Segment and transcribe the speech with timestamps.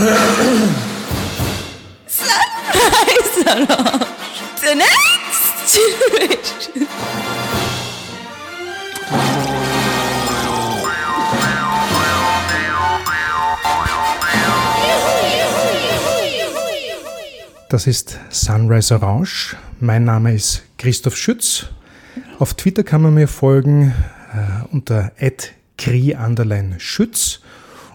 [0.00, 0.16] Sunrise
[3.44, 4.06] Lounge.
[4.62, 6.88] The next generation.
[17.68, 19.56] Das ist Sunrise Orange.
[19.80, 21.66] Mein Name ist Christoph Schütz.
[22.38, 23.92] Auf Twitter kann man mir folgen
[24.32, 25.12] äh, unter
[26.80, 27.40] Schütz.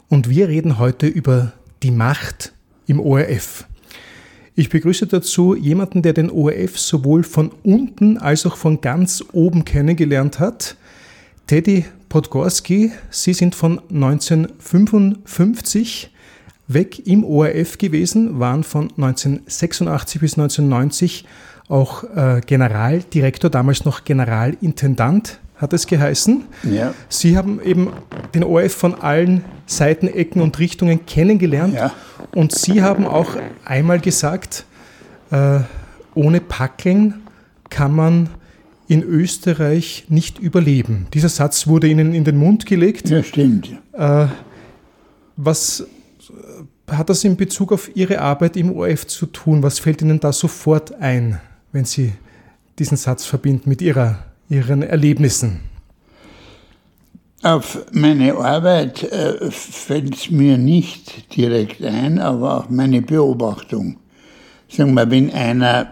[0.07, 1.53] Und wir reden heute über
[1.85, 2.51] die Macht
[2.87, 3.67] im ORF.
[4.55, 9.65] Ich begrüße dazu jemanden, der den ORF sowohl von unten als auch von ganz oben
[9.65, 10.77] kennengelernt hat.
[11.45, 16.09] Teddy Podgorski, Sie sind von 1955
[16.67, 21.25] weg im ORF gewesen, waren von 1986 bis 1990
[21.67, 26.43] auch äh, Generaldirektor, damals noch Generalintendant hat es geheißen.
[26.63, 26.93] Ja.
[27.09, 27.91] Sie haben eben
[28.33, 31.93] den ORF von allen Seiten, Ecken und Richtungen kennengelernt ja.
[32.33, 34.65] und Sie haben auch einmal gesagt,
[35.31, 35.59] äh,
[36.13, 37.23] ohne Packeln
[37.69, 38.29] kann man
[38.87, 41.07] in Österreich nicht überleben.
[41.13, 43.09] Dieser Satz wurde Ihnen in den Mund gelegt.
[43.09, 43.71] Ja, stimmt.
[43.93, 44.27] Äh,
[45.35, 45.85] was
[46.89, 49.63] hat das in Bezug auf Ihre Arbeit im ORF zu tun?
[49.63, 51.39] Was fällt Ihnen da sofort ein,
[51.71, 52.13] wenn Sie
[52.77, 55.61] diesen Satz verbinden mit Ihrer, Ihren Erlebnissen?
[57.41, 63.97] Auf meine Arbeit äh, fällt es mir nicht direkt ein, aber auch meine Beobachtung.
[64.67, 65.91] Sagen wir, wenn einer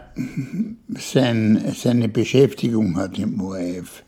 [0.97, 4.03] sein, seine Beschäftigung hat im ORF,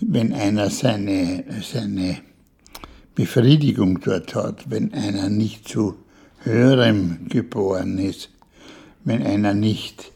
[0.00, 2.18] wenn einer seine, seine
[3.14, 5.96] Befriedigung dort hat, wenn einer nicht zu
[6.40, 8.30] höherem geboren ist,
[9.04, 10.12] wenn einer nicht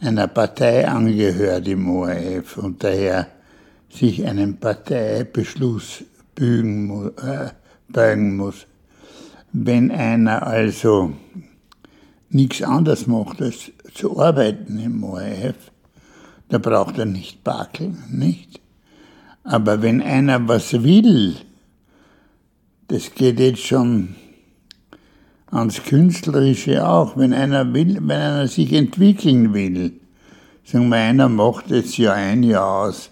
[0.00, 3.28] einer Partei angehört im ORF und daher
[3.88, 7.50] sich einem Parteibeschluss bügen äh,
[7.88, 8.66] beugen muss.
[9.52, 11.12] Wenn einer also
[12.28, 15.54] nichts anderes macht, als zu arbeiten im ORF,
[16.48, 18.60] da braucht er nicht bakeln, nicht?
[19.44, 21.36] Aber wenn einer was will,
[22.88, 24.16] das geht jetzt schon
[25.54, 27.16] ans Künstlerische auch.
[27.16, 29.92] Wenn einer will, wenn einer sich entwickeln will,
[30.64, 33.10] sagen wir, einer macht jetzt ja ein Jahr aus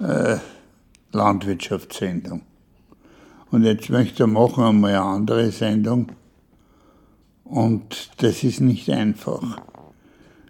[0.00, 0.36] äh,
[1.12, 2.42] Landwirtschaftssendung.
[3.50, 6.12] Und jetzt möchte er machen einmal eine andere Sendung.
[7.44, 9.58] Und das ist nicht einfach.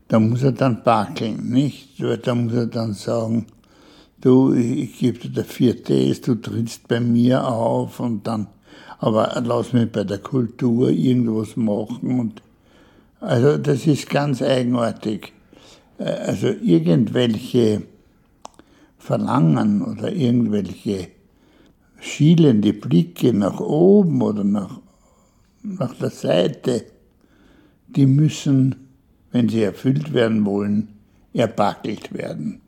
[0.09, 2.03] Da muss er dann backeln, nicht?
[2.23, 3.47] Da muss er dann sagen,
[4.21, 8.47] du, ich gebe dir dafür das, du trittst bei mir auf und dann,
[9.05, 12.43] aber lass mich bei der Kultur irgendwas machen und,
[13.21, 15.35] also das ist ganz eigenartig.
[15.99, 17.83] Äh, also irgendwelche
[18.97, 21.09] Verlangen oder irgendwelche
[22.01, 24.81] schielende Blicke nach oben oder nach,
[25.63, 26.87] nach der Seite,
[27.89, 28.89] die müssen,
[29.33, 30.89] wenn sie erfüllt werden wollen,
[31.35, 32.63] erbackelt werden.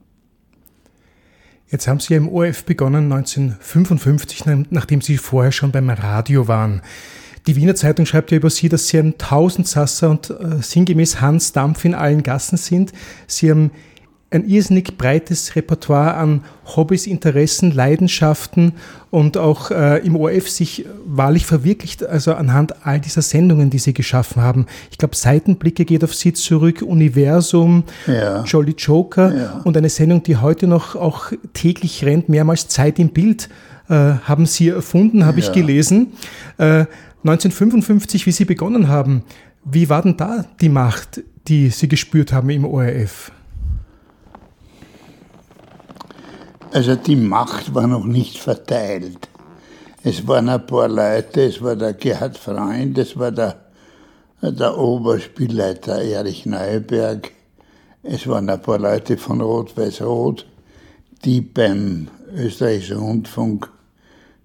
[1.69, 6.81] Jetzt haben Sie ja im ORF begonnen 1955, nachdem Sie vorher schon beim Radio waren.
[7.49, 11.53] Die Wiener Zeitung schreibt ja über Sie, dass Sie ein Tausendsasser und äh, sinngemäß Hans
[11.53, 12.93] Dampf in allen Gassen sind.
[13.27, 13.71] Sie haben
[14.31, 18.73] ein irrsinnig breites Repertoire an Hobbys, Interessen, Leidenschaften
[19.11, 23.95] und auch äh, im ORF sich wahrlich verwirklicht, also anhand all dieser Sendungen, die Sie
[23.95, 24.67] geschaffen haben.
[24.91, 28.43] Ich glaube, Seitenblicke geht auf Sie zurück, Universum, ja.
[28.43, 29.61] Jolly Joker ja.
[29.63, 33.49] und eine Sendung, die heute noch auch täglich rennt, mehrmals Zeit im Bild,
[33.89, 35.47] äh, haben Sie erfunden, habe ja.
[35.47, 36.09] ich gelesen.
[36.59, 36.87] Äh,
[37.23, 39.23] 1955, wie Sie begonnen haben,
[39.65, 43.33] wie war denn da die Macht, die Sie gespürt haben im ORF?
[46.77, 49.31] Also die Macht war noch nicht verteilt.
[50.03, 53.57] Es waren ein paar Leute, es war der Gerhard Freund, es war der,
[54.43, 57.33] der Oberspielleiter Erich Neuberg,
[58.03, 60.45] es waren ein paar Leute von Rot-Weiß-Rot,
[61.25, 63.71] die beim österreichischen Rundfunk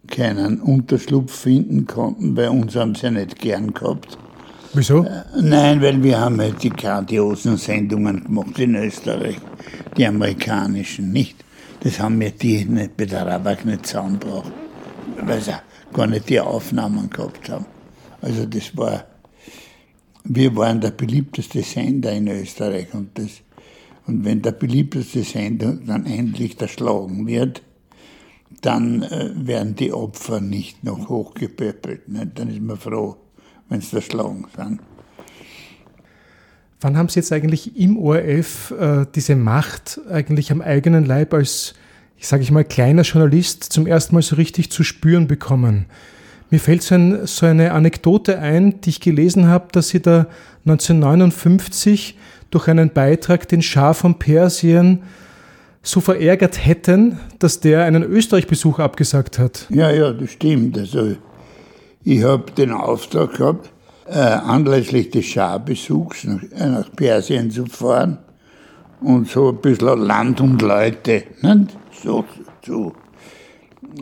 [0.08, 2.34] keinen Unterschlupf finden konnten.
[2.34, 4.18] Bei uns haben sie ja nicht gern gehabt.
[4.74, 5.04] Wieso?
[5.04, 9.36] Äh, nein, weil wir haben halt die grandiosen Sendungen gemacht in Österreich,
[9.98, 11.36] die amerikanischen, nicht?
[11.82, 14.52] Das haben wir die nicht bei der Rabak nicht zusammengebracht,
[15.20, 15.56] weil sie
[15.92, 17.66] gar nicht die Aufnahmen gehabt haben.
[18.22, 19.06] Also das war,
[20.24, 23.42] wir waren der beliebteste Sender in Österreich und das,
[24.06, 27.64] und wenn der beliebteste Sender dann endlich erschlagen wird,
[28.62, 32.10] dann äh, werden die Opfer nicht noch hochgepöppelt.
[32.10, 32.28] Ne?
[32.28, 33.18] Dann ist man froh,
[33.70, 34.82] wenn sie erschlagen sind.
[36.82, 41.76] Wann haben Sie jetzt eigentlich im ORF äh, diese Macht eigentlich am eigenen Leib als,
[42.18, 45.86] ich sage ich mal, kleiner Journalist zum ersten Mal so richtig zu spüren bekommen?
[46.50, 50.26] Mir fällt so, ein, so eine Anekdote ein, die ich gelesen habe, dass Sie da
[50.66, 52.18] 1959
[52.50, 55.04] durch einen Beitrag den Schah von Persien
[55.84, 59.68] so verärgert hätten, dass der einen Österreich-Besuch abgesagt hat.
[59.70, 60.78] Ja, ja, das stimmt.
[60.78, 61.16] Also
[62.04, 63.70] ich habe den Auftrag gehabt,
[64.08, 68.18] äh, anlässlich des Schah-Besuchs nach, äh, nach Persien zu fahren
[69.02, 71.78] und so ein bisschen Land und Leute nicht?
[72.04, 72.26] so
[72.62, 72.94] zu,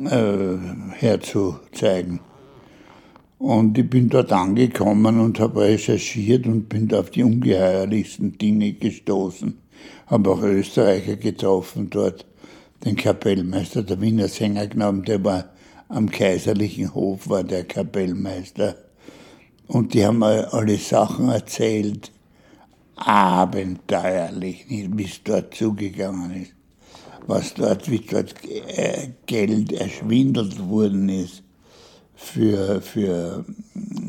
[0.05, 0.57] äh,
[0.93, 2.19] herzuzeigen.
[3.37, 9.57] Und ich bin dort angekommen und habe recherchiert und bin auf die ungeheuerlichsten Dinge gestoßen.
[10.07, 12.25] Habe auch Österreicher getroffen dort,
[12.83, 15.45] den Kapellmeister, der Wiener Sänger genommen, der war
[15.87, 18.75] am kaiserlichen Hof, war der Kapellmeister.
[19.69, 22.11] Und die haben alle Sachen erzählt,
[22.95, 26.53] abenteuerlich, wie es dort zugegangen ist,
[27.27, 31.43] was dort, wie dort äh, Geld erschwindelt worden ist
[32.15, 33.45] für, für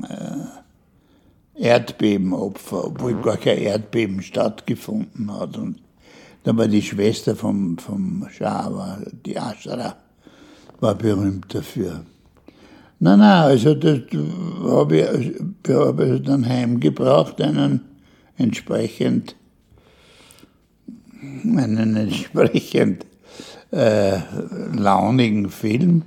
[0.09, 5.59] äh, Erdbebenopfer, obwohl gar kein Erdbeben stattgefunden hat.
[5.59, 5.83] Und
[6.43, 9.95] da war die Schwester vom, vom Schah, die Ashara,
[10.81, 12.07] war berühmt dafür.
[13.01, 14.01] Nein, nein, also das
[14.63, 17.81] habe ich, ich dann heimgebracht, einen
[18.37, 19.37] entsprechend,
[21.45, 23.07] einen entsprechend
[23.73, 24.19] äh,
[24.77, 26.05] launigen Film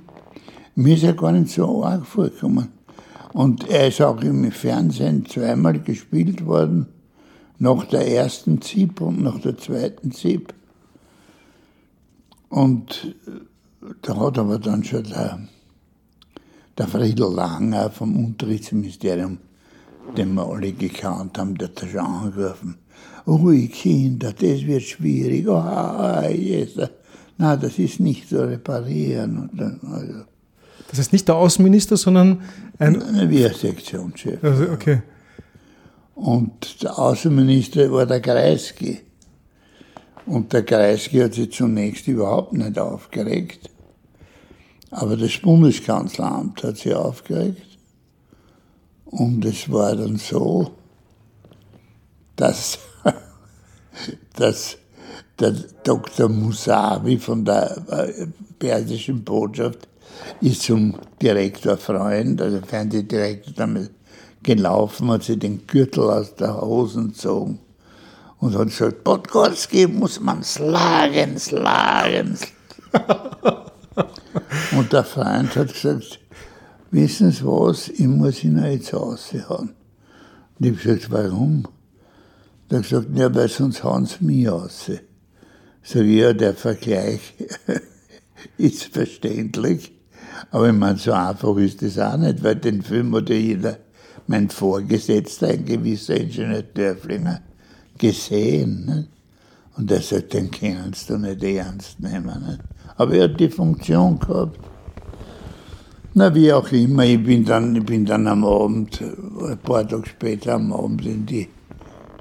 [0.76, 2.68] mir ist er gar nicht so arg vorgekommen.
[3.32, 6.86] Und er ist auch im Fernsehen zweimal gespielt worden,
[7.58, 10.52] nach der ersten ZIP und nach der zweiten ZIP.
[12.48, 13.14] Und
[14.02, 15.38] da hat aber dann schon der,
[16.76, 19.38] der Friedel Langer vom Unterrichtsministerium,
[20.16, 22.76] den wir alle gekannt haben, der hat schon angerufen.
[23.26, 25.48] Ui, Kinder, das wird schwierig.
[25.48, 26.88] Oh, Jesus.
[27.38, 29.50] Na, das ist nicht zu reparieren.
[29.90, 30.24] Also,
[30.88, 32.42] das heißt nicht der Außenminister, sondern
[32.78, 33.02] ein.
[33.02, 34.42] Ein Wehrsektionschef.
[34.44, 35.02] Also, okay.
[36.14, 39.00] Und der Außenminister war der Kreisky.
[40.26, 43.70] Und der Kreisky hat sich zunächst überhaupt nicht aufgeregt.
[44.94, 47.78] Aber das Bundeskanzleramt hat sich aufgeregt.
[49.06, 50.70] Und es war dann so,
[52.36, 52.78] dass,
[54.36, 54.76] dass
[55.40, 55.50] der
[55.82, 56.28] Dr.
[56.28, 59.88] Musavi von der äh, persischen Botschaft
[60.40, 63.90] ist zum Direktor Freund, also Fernsehdirektor, damit
[64.44, 67.58] gelaufen, hat sich den Gürtel aus der Hosen gezogen
[68.38, 72.38] und hat gesagt, Podgorski muss man schlagen, schlagen.
[74.76, 76.20] und der Freund hat gesagt,
[76.90, 79.70] wissen Sie was, ich muss ihn jetzt raushauen.
[80.58, 81.64] Und ich habe gesagt, warum?
[82.70, 84.90] Der hat gesagt, ja, weil sonst hauen sie mich raus.
[85.82, 87.20] Sag ich, ja, der Vergleich
[88.58, 89.92] ist verständlich.
[90.50, 93.78] Aber ich meine, so einfach ist das auch nicht, weil den Film hat ja jeder,
[94.26, 97.42] mein Vorgesetzter, ein gewisser Ingenieur Dörflinger,
[97.98, 98.86] gesehen.
[98.86, 99.08] Nicht?
[99.76, 102.46] Und er sagt, den kannst du nicht ernst nehmen.
[102.46, 102.60] Nicht?
[102.96, 104.58] Aber er hat die Funktion gehabt.
[106.14, 110.06] Na, wie auch immer, ich bin dann, ich bin dann am Abend, ein paar Tage
[110.06, 111.48] später am Abend in die,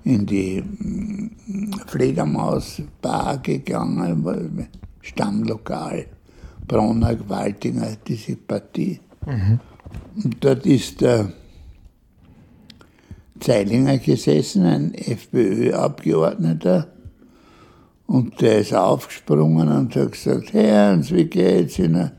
[0.04, 4.68] in die mm, Fledermausbar gegangen,
[5.02, 6.08] Stammlokal.
[6.68, 9.00] Bronner, Gewaltinger, diese Partie.
[9.26, 9.60] Mhm.
[10.24, 11.32] Und dort ist der
[13.40, 16.88] Zeilinger gesessen, ein FPÖ-Abgeordneter.
[18.08, 22.12] Und der ist aufgesprungen und hat gesagt, Herrn, wie geht's Ihnen?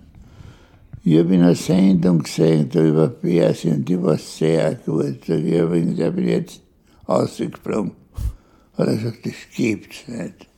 [1.05, 5.29] Ich habe in einer Sendung gesehen über Persien, die war sehr gut.
[5.29, 6.63] Ich, aber ich bin jetzt
[7.05, 7.93] ausgesprungen.
[8.79, 10.49] Hat er gesagt, das gibt's nicht.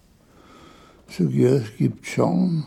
[1.08, 2.64] Ich, ja, es gibt schon.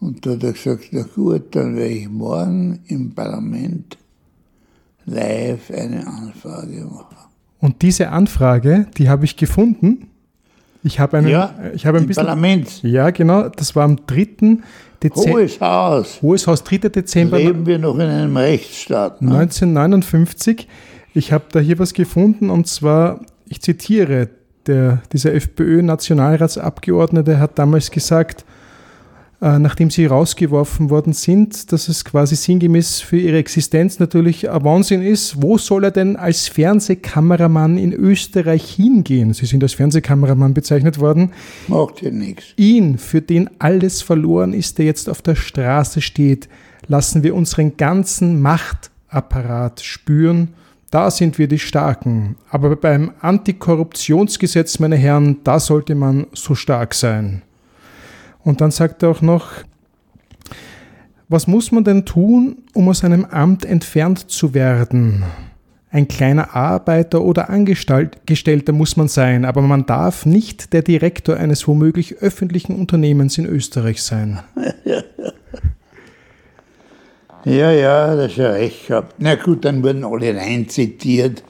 [0.00, 3.98] Und da hat er gesagt, na gut, dann werde ich morgen im Parlament
[5.04, 7.16] live eine Anfrage machen.
[7.60, 10.07] Und diese Anfrage, die habe ich gefunden.
[10.82, 12.82] Ich habe einen, ja, ich habe ein bisschen, Parlament.
[12.82, 13.48] Ja, genau.
[13.48, 14.58] Das war am 3.
[15.02, 15.32] Dezember.
[15.32, 16.22] Hohes Haus.
[16.22, 16.88] Hohes Haus, 3.
[16.88, 17.38] Dezember.
[17.38, 19.22] Leben wir noch in einem Rechtsstaat.
[19.22, 19.38] Ne?
[19.38, 20.68] 1959.
[21.14, 24.28] Ich habe da hier was gefunden und zwar, ich zitiere,
[24.66, 28.44] der, dieser FPÖ-Nationalratsabgeordnete hat damals gesagt,
[29.40, 35.00] nachdem sie rausgeworfen worden sind, dass es quasi sinngemäß für ihre Existenz natürlich ein Wahnsinn
[35.00, 35.40] ist.
[35.40, 39.32] Wo soll er denn als Fernsehkameramann in Österreich hingehen?
[39.34, 41.30] Sie sind als Fernsehkameramann bezeichnet worden.
[41.68, 42.46] Macht ja nichts.
[42.56, 46.48] Ihn, für den alles verloren ist, der jetzt auf der Straße steht,
[46.88, 50.48] lassen wir unseren ganzen Machtapparat spüren.
[50.90, 52.36] Da sind wir die Starken.
[52.50, 57.42] Aber beim Antikorruptionsgesetz, meine Herren, da sollte man so stark sein.
[58.48, 59.50] Und dann sagt er auch noch,
[61.28, 65.22] Was muss man denn tun, um aus einem Amt entfernt zu werden?
[65.90, 71.68] Ein kleiner Arbeiter oder Angestellter muss man sein, aber man darf nicht der Direktor eines
[71.68, 74.40] womöglich öffentlichen Unternehmens in Österreich sein.
[77.44, 79.14] Ja, ja, das ist ja recht gehabt.
[79.18, 81.44] Na gut, dann wurden alle rein zitiert.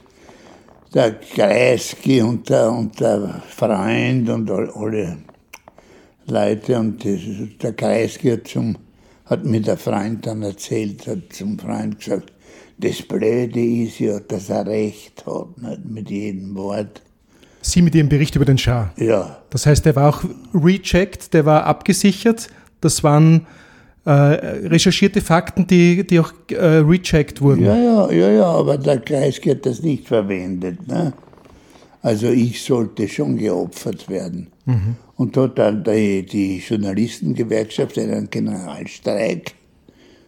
[0.93, 5.17] Der Kreisky und der, und der Freund und alle
[6.29, 6.77] Leute.
[6.77, 7.19] Und das,
[7.61, 8.77] der Kreisky hat, zum,
[9.25, 12.31] hat mir der Freund dann erzählt, hat zum Freund gesagt,
[12.77, 17.01] das Blöde ist ja, dass er recht hat, nicht mit jedem Wort.
[17.61, 18.93] Sie mit Ihrem Bericht über den Schah?
[18.97, 19.37] Ja.
[19.49, 22.47] Das heißt, der war auch recheckt, der war abgesichert.
[22.79, 23.45] Das waren
[24.05, 27.65] äh, recherchierte Fakten, die, die auch äh, recheckt wurden.
[27.65, 30.87] Ja, ja, ja, ja, aber der Kreisky hat das nicht verwendet.
[30.87, 31.11] Ne?
[32.01, 34.47] Also ich sollte schon geopfert werden.
[34.65, 34.95] Mhm.
[35.15, 39.53] Und hat dann die, die Journalistengewerkschaft einen Generalstreik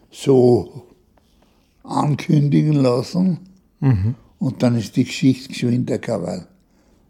[0.10, 0.88] so
[1.84, 3.40] ankündigen lassen.
[3.80, 4.16] Mhm.
[4.40, 6.48] Und dann ist die Geschichte geschwind der Krawall.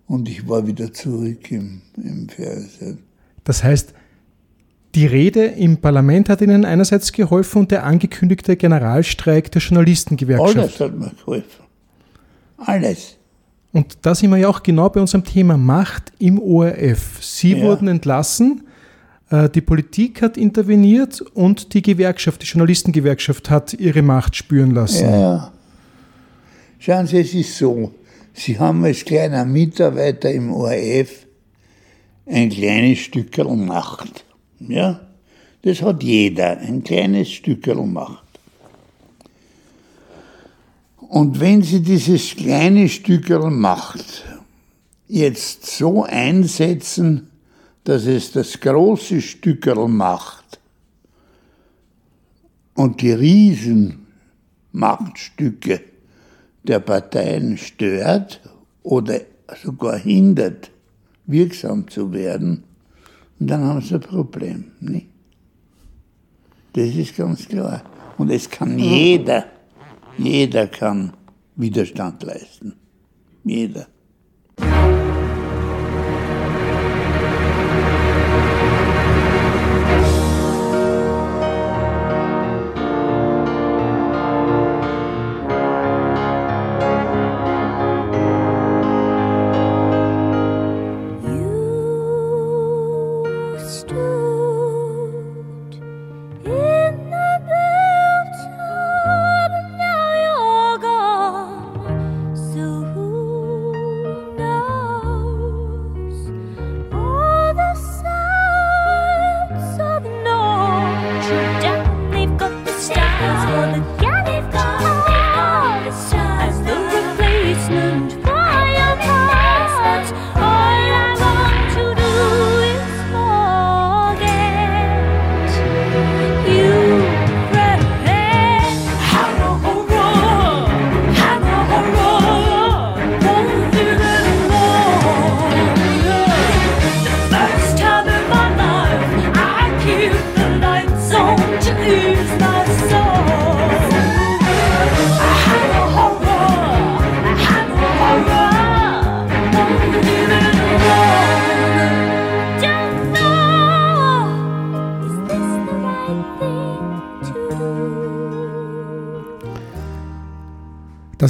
[0.08, 3.00] Und ich war wieder zurück im, im Fernsehen.
[3.44, 3.94] Das heißt,
[4.94, 10.58] die Rede im Parlament hat Ihnen einerseits geholfen und der angekündigte Generalstreik der Journalistengewerkschaft.
[10.58, 11.64] Alles hat mir geholfen.
[12.58, 13.18] Alles.
[13.74, 17.24] Und da sind wir ja auch genau bei unserem Thema Macht im ORF.
[17.24, 17.64] Sie ja.
[17.64, 18.64] wurden entlassen,
[19.30, 25.10] äh, die Politik hat interveniert und die Gewerkschaft, die Journalistengewerkschaft hat ihre Macht spüren lassen.
[25.10, 25.52] Ja, ja.
[26.80, 27.94] Schauen Sie, es ist so,
[28.34, 31.28] Sie haben als kleiner Mitarbeiter im ORF
[32.26, 34.26] ein kleines Stückel Macht.
[34.60, 35.00] Ja?
[35.64, 38.31] Das hat jeder, ein kleines Stückel Macht.
[41.12, 44.24] Und wenn Sie dieses kleine Stückel Macht
[45.10, 47.30] jetzt so einsetzen,
[47.84, 50.62] dass es das große Stückel macht
[52.76, 55.82] und die Riesenmachtstücke
[56.64, 58.40] der Parteien stört
[58.82, 59.20] oder
[59.62, 60.72] sogar hindert,
[61.26, 62.64] wirksam zu werden,
[63.38, 64.72] dann haben sie ein Problem.
[64.80, 65.08] Nicht?
[66.72, 67.84] Das ist ganz klar.
[68.18, 69.46] Und es kann jeder,
[70.18, 71.14] jeder kann
[71.56, 72.76] Widerstand leisten.
[73.44, 73.88] Jeder.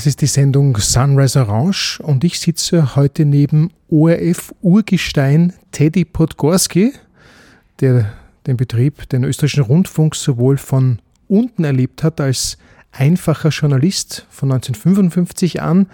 [0.02, 6.94] Das ist die Sendung Sunrise Orange und ich sitze heute neben ORF-Urgestein Teddy Podgorski,
[7.82, 8.12] der
[8.48, 12.58] den Betrieb, den österreichischen Rundfunk sowohl von unten erlebt hat als
[12.92, 15.86] einfacher Journalist von 1955 an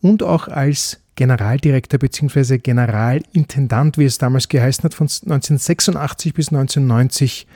[0.00, 2.58] und auch als Generaldirektor bzw.
[2.58, 7.46] Generalintendant, wie es damals geheißen hat, von 1986 bis 1990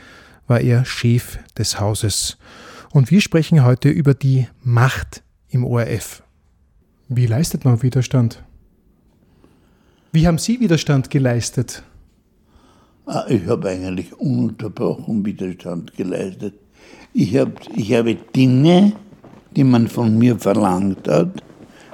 [0.46, 2.38] war er Chef des Hauses.
[2.92, 6.22] Und wir sprechen heute über die Macht im ORF.
[7.08, 8.42] Wie leistet man Widerstand?
[10.12, 11.82] Wie haben Sie Widerstand geleistet?
[13.06, 16.54] Ah, ich habe eigentlich ununterbrochen Widerstand geleistet.
[17.12, 18.92] Ich, hab, ich habe Dinge,
[19.54, 21.42] die man von mir verlangt hat,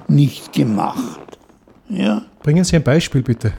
[0.09, 1.39] nicht gemacht.
[1.89, 2.23] Ja?
[2.43, 3.53] Bringen Sie ein Beispiel bitte.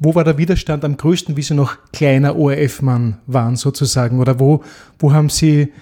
[0.00, 4.20] Wo war der Widerstand am größten, wie Sie noch kleiner ORF-Mann waren sozusagen?
[4.20, 4.62] Oder wo,
[4.98, 5.72] wo haben Sie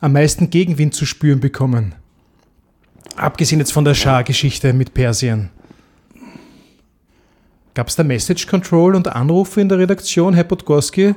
[0.00, 1.94] am meisten Gegenwind zu spüren bekommen?
[3.16, 5.50] Abgesehen jetzt von der Schar-Geschichte mit Persien.
[7.74, 11.14] Gab es da Message Control und Anrufe in der Redaktion, Herr Podgorski?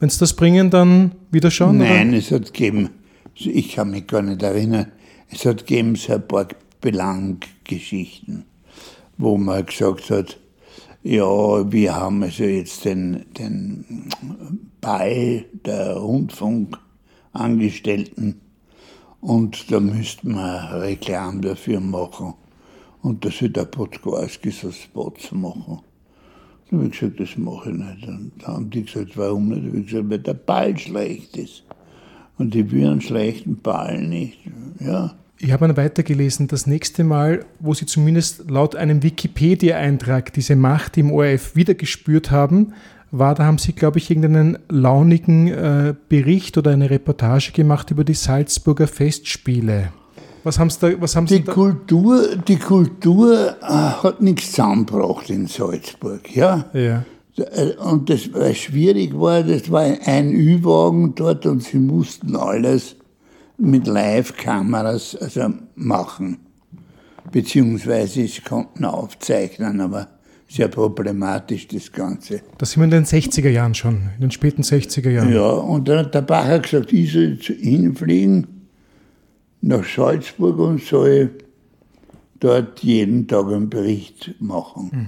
[0.00, 1.78] Wenn Sie das bringen, dann wieder schauen?
[1.78, 2.18] Nein, oder?
[2.18, 2.90] es hat gegeben,
[3.34, 4.92] ich kann mich gar nicht erinnern,
[5.30, 6.48] es hat gegeben so ein paar
[6.80, 8.44] Belanggeschichten,
[9.16, 10.38] wo man gesagt hat,
[11.02, 14.08] ja, wir haben also jetzt den, den
[14.80, 16.02] Ball der
[17.34, 18.40] Rundfunkangestellten
[19.20, 22.34] und da müssten wir Reklam dafür machen.
[23.02, 25.80] Und dass wird der Podgorski so Spots machen.
[26.70, 28.08] Da habe ich gesagt, das mache ich nicht.
[28.08, 29.62] Und da haben die gesagt, warum nicht?
[29.62, 31.64] Da habe ich gesagt, weil der Ball schlecht ist.
[32.38, 34.38] Und ich will einen schlechten Ball nicht.
[34.80, 35.14] Ja.
[35.38, 40.96] Ich habe dann weitergelesen, das nächste Mal, wo Sie zumindest laut einem Wikipedia-Eintrag diese Macht
[40.96, 42.72] im ORF wieder gespürt haben,
[43.18, 48.04] war, da haben Sie, glaube ich, irgendeinen launigen äh, Bericht oder eine Reportage gemacht über
[48.04, 49.92] die Salzburger Festspiele.
[50.42, 51.00] Was haben Sie da?
[51.00, 51.52] Was haben die, Sie da?
[51.52, 56.34] Kultur, die Kultur äh, hat nichts zusammengebracht in Salzburg.
[56.34, 56.66] Ja?
[56.74, 57.04] ja.
[57.36, 62.96] Äh, und das was schwierig war, das war ein Ü-Wagen dort und sie mussten alles
[63.56, 66.38] mit Live-Kameras also machen.
[67.32, 70.08] Beziehungsweise sie konnten aufzeichnen, aber
[70.54, 72.42] sehr problematisch, das Ganze.
[72.58, 75.32] Das sind wir in den 60er Jahren schon, in den späten 60er Jahren.
[75.32, 78.46] Ja, und dann hat der Bacher gesagt, ich soll hinfliegen
[79.62, 81.30] nach Salzburg und soll
[82.38, 84.90] dort jeden Tag einen Bericht machen.
[84.92, 85.06] Mhm.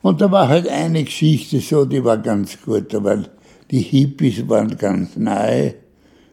[0.00, 3.28] Und da war halt eine Geschichte so, die war ganz gut, weil
[3.70, 5.74] die Hippies waren ganz nahe,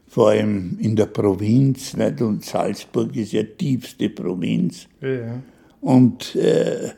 [0.08, 2.22] vor allem in der Provinz, nicht?
[2.22, 4.88] und Salzburg ist ja tiefste Provinz.
[5.02, 5.40] Ja.
[5.82, 6.90] Und äh,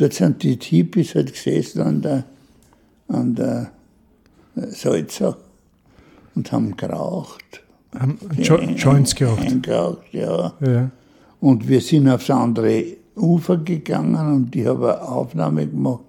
[0.00, 2.24] Dort sind die Hippies halt gesessen an der,
[3.08, 3.70] an der
[4.54, 5.36] Salza
[6.34, 7.62] und haben geraucht.
[7.98, 9.62] Haben jo Joints geraucht?
[9.62, 10.54] Geraucht, ja.
[10.60, 10.90] ja.
[11.40, 16.04] Und wir sind aufs andere Ufer gegangen und die haben eine Aufnahme gemacht.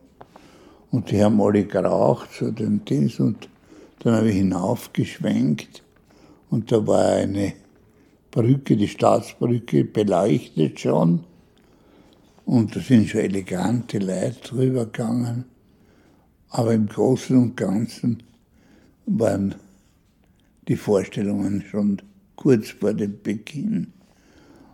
[0.91, 3.19] Und die haben alle geraucht, so den Dings.
[3.19, 3.49] Und
[3.99, 5.83] dann habe ich hinaufgeschwenkt
[6.49, 7.51] und da war eine
[8.31, 11.25] Brücke, die Staatsbrücke, beleuchtet schon.
[12.51, 15.45] Und da sind schon elegante Leute drüber gegangen.
[16.49, 18.23] Aber im Großen und Ganzen
[19.05, 19.55] waren
[20.67, 22.01] die Vorstellungen schon
[22.35, 23.93] kurz vor dem Beginn.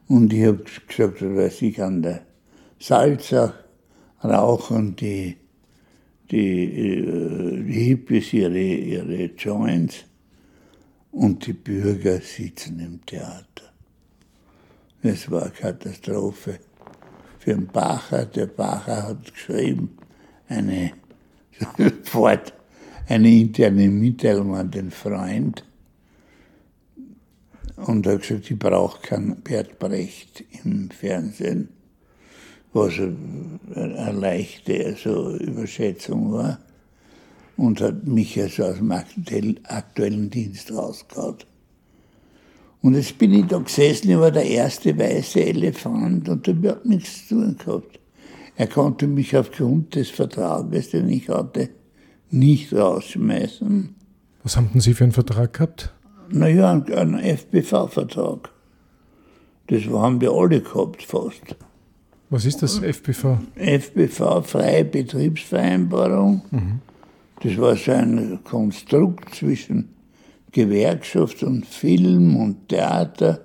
[0.07, 2.25] Und ich habe gesagt, dass ich an der
[2.79, 3.53] Salzach
[4.23, 5.37] rauchen die,
[6.31, 9.97] die, äh, die Hippies ihre, ihre Joints
[11.11, 13.71] und die Bürger sitzen im Theater.
[15.03, 16.57] Es war eine Katastrophe
[17.47, 18.25] für den Bacher.
[18.25, 19.97] Der Bacher hat geschrieben,
[20.49, 20.91] eine,
[23.07, 25.63] eine interne Mitteilung an den Freund
[27.77, 31.69] und hat gesagt, ich brauche keinen Bert Brecht im Fernsehen,
[32.73, 36.59] was eine leichte also Überschätzung war
[37.55, 41.37] und hat mich also aus dem aktuellen Dienst rausgehauen.
[42.87, 46.85] Und jetzt bin ich da gesessen, ich war der erste weiße Elefant und der hat
[46.85, 47.99] nichts zu tun gehabt.
[48.55, 51.67] Er konnte mich aufgrund des Vertrages, den ich hatte,
[52.31, 53.93] nicht rausschmeißen.
[54.41, 55.93] Was haben denn Sie für einen Vertrag gehabt?
[56.29, 58.51] Naja, einen, einen FBV-Vertrag.
[59.67, 61.57] Das haben wir alle gehabt, fast.
[62.29, 63.39] Was ist das FBV?
[63.57, 66.41] FBV, Freie Betriebsvereinbarung.
[66.51, 66.79] Mhm.
[67.43, 69.89] Das war so ein Konstrukt zwischen
[70.51, 73.41] Gewerkschaft und Film und Theater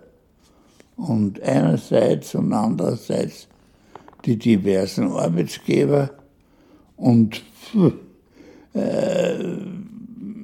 [0.96, 3.48] und einerseits und andererseits
[4.24, 6.10] die diversen Arbeitsgeber
[6.96, 7.42] und
[8.74, 9.44] äh,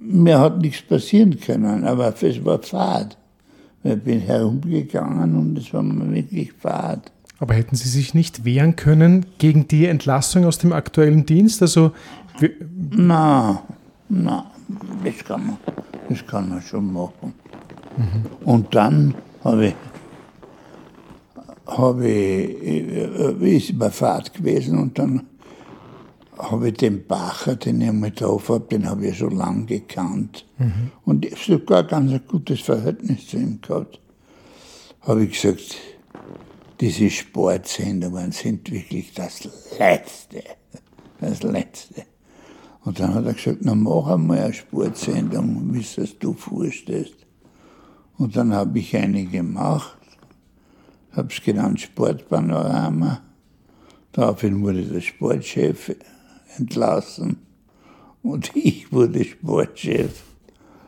[0.00, 3.16] mir hat nichts passieren können, aber es war Fahrt.
[3.84, 7.12] Ich bin herumgegangen und es war mir wirklich Fahrt.
[7.38, 11.62] Aber hätten Sie sich nicht wehren können gegen die Entlassung aus dem aktuellen Dienst?
[11.62, 11.92] Also,
[12.90, 13.62] na,
[14.08, 14.50] na,
[15.04, 15.56] das kann man,
[16.08, 17.34] das kann man schon machen.
[17.96, 18.46] Mhm.
[18.46, 19.74] Und dann habe ich,
[21.66, 25.26] habe ich, äh, ist mir Fahrt gewesen und dann
[26.38, 30.46] habe ich den Bacher, den ich einmal drauf habe, den habe ich schon lange gekannt.
[30.58, 30.92] Mhm.
[31.04, 34.00] Und ich habe sogar ganz ein gutes Verhältnis zu ihm gehabt.
[35.02, 35.76] Habe ich gesagt,
[36.80, 40.44] diese Sportsendungen sind wirklich das Letzte.
[41.20, 42.04] Das Letzte.
[42.88, 47.26] Und dann hat er gesagt, na mach einmal eine Sportsendung, wie es du vorstellst.
[48.16, 49.98] Und dann habe ich eine gemacht,
[51.12, 53.20] habe es genannt Sportpanorama.
[54.12, 55.96] Daraufhin wurde der Sportchef
[56.56, 57.36] entlassen
[58.22, 60.22] und ich wurde Sportchef.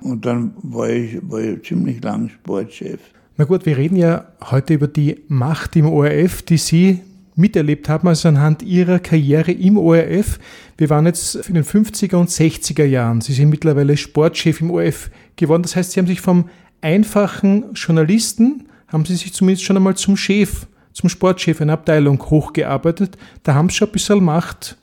[0.01, 3.01] Und dann war ich, war ich ziemlich lang Sportchef.
[3.37, 7.01] Na gut, wir reden ja heute über die Macht im ORF, die Sie
[7.41, 10.39] miterlebt haben, also anhand Ihrer Karriere im ORF.
[10.77, 13.21] Wir waren jetzt in den 50er und 60er Jahren.
[13.21, 15.63] Sie sind mittlerweile Sportchef im ORF geworden.
[15.63, 16.49] Das heißt, Sie haben sich vom
[16.81, 23.17] einfachen Journalisten, haben Sie sich zumindest schon einmal zum Chef, zum Sportchef einer Abteilung hochgearbeitet.
[23.43, 24.77] Da haben Sie schon ein bisschen Macht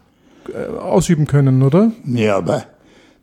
[0.53, 1.91] äh, ausüben können, oder?
[2.05, 2.65] Ja, aber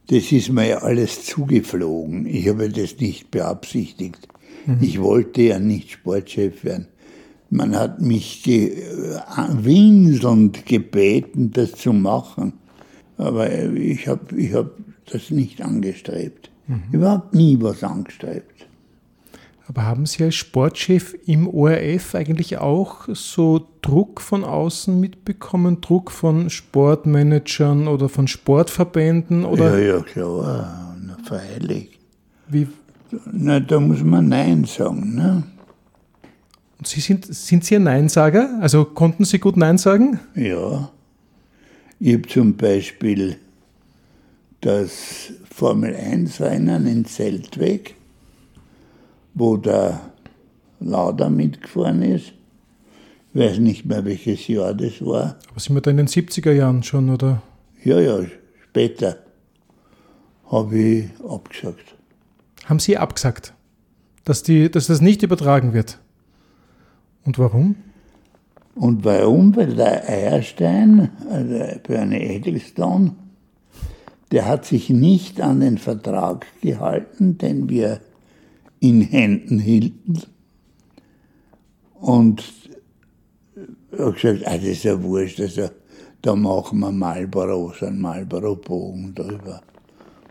[0.09, 2.27] das ist mir ja alles zugeflogen.
[2.27, 4.29] Ich habe das nicht beabsichtigt.
[4.67, 4.79] Mhm.
[4.81, 6.89] Ich wollte ja nicht Sportchef werden.
[7.55, 9.21] Man hat mich ge äh,
[9.65, 12.55] winselnd gebeten, das zu machen.
[13.17, 14.73] Aber ich habe ich hab
[15.07, 16.51] das nicht angestrebt.
[16.67, 16.83] Mhm.
[16.91, 18.67] Überhaupt nie was angestrebt.
[19.69, 25.81] Aber haben Sie als Sportchef im ORF eigentlich auch so Druck von außen mitbekommen?
[25.81, 29.45] Druck von Sportmanagern oder von Sportverbänden?
[29.45, 29.79] Oder?
[29.79, 30.97] Ja, ja, klar.
[31.23, 32.01] Freilich.
[32.49, 32.67] Wie?
[33.31, 35.15] Na, da muss man Nein sagen.
[35.15, 35.45] Ne?
[36.79, 38.59] Und Sie sind, sind Sie ein Neinsager?
[38.61, 40.21] Also konnten Sie gut Nein sagen?
[40.35, 40.91] Ja.
[42.01, 43.37] Ich habe zum Beispiel
[44.61, 47.95] das Formel-1-Rennen in Zeltweg
[49.35, 50.01] wo der
[50.81, 52.33] Lauder mitgefahren ist.
[53.33, 55.37] Ich weiß nicht mehr, welches Jahr das war.
[55.51, 57.43] Aber sind wir da in den 70er Jahren schon, oder?
[57.83, 58.21] Ja, ja,
[58.63, 59.19] später
[60.51, 61.97] habe ich abgesagt.
[62.67, 63.53] Haben Sie abgesagt,
[64.25, 65.99] dass, die, dass das nicht übertragen wird?
[67.25, 67.77] Und warum?
[68.75, 69.55] Und warum?
[69.57, 73.15] Weil der Eierstein, also Bernie Ecclestone,
[74.33, 78.01] der hat sich nicht an den Vertrag gehalten, den wir
[78.81, 80.23] in Händen hielten.
[81.95, 82.43] Und
[83.93, 85.69] ich habe gesagt, ah, das ist ja wurscht, also,
[86.21, 89.63] da machen wir Marlboro, so einen Marlboro-Bogen drüber.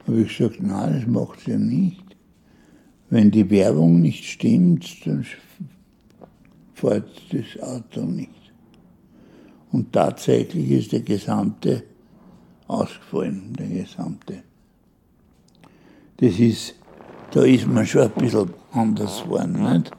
[0.06, 2.04] Habe ich gesagt, nein, das macht sie ja nicht.
[3.10, 5.26] Wenn die Werbung nicht stimmt, dann
[6.84, 8.30] fährt das Auto nicht.
[9.72, 11.84] Und tatsächlich ist der gesamte
[12.68, 14.44] ausgefallen, der gesamte.
[16.18, 16.76] Das ist
[17.34, 19.74] da ist man schon ein bisschen anders geworden.
[19.74, 19.92] Nicht?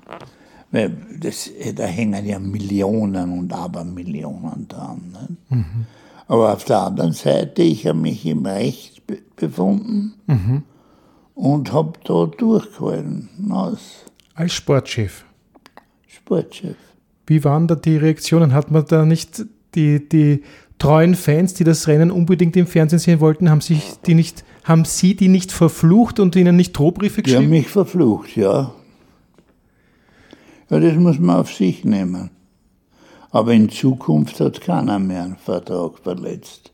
[0.71, 5.39] Weil das, da hängen ja Millionen und Abermillionen dran.
[5.49, 5.87] Mhm.
[6.29, 9.03] Aber auf der anderen Seite, ich habe mich im Recht
[9.37, 10.63] befunden mhm.
[11.35, 13.51] und habe da durchgehalten.
[13.51, 13.81] Als,
[14.35, 15.25] Als Sportchef?
[16.25, 16.77] Sportchef.
[17.27, 18.55] Wie waren da die Reaktionen?
[18.55, 20.43] Hat man da nicht die, die
[20.79, 24.87] treuen Fans, die das Rennen unbedingt im Fernsehen sehen wollten, haben sich die nicht haben
[24.87, 27.43] Sie die nicht verflucht und ihnen nicht Drohbriefe geschrieben?
[27.43, 28.73] Die haben mich verflucht, ja.
[30.71, 32.31] Ja, das muss man auf sich nehmen.
[33.31, 36.73] Aber in Zukunft hat keiner mehr einen Vertrag verletzt.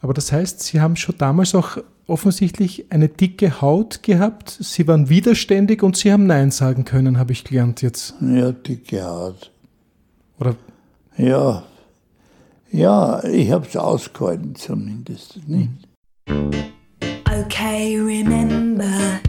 [0.00, 4.50] Aber das heißt, Sie haben schon damals auch offensichtlich eine dicke Haut gehabt.
[4.60, 8.14] Sie waren widerständig und Sie haben Nein sagen können, habe ich gelernt jetzt.
[8.20, 9.50] Ja, dicke Haut.
[10.38, 10.54] Oder?
[11.16, 11.64] Ja,
[12.70, 15.70] ja, ich habe es ausgehalten zumindest, nicht?
[16.28, 19.20] Okay, remember.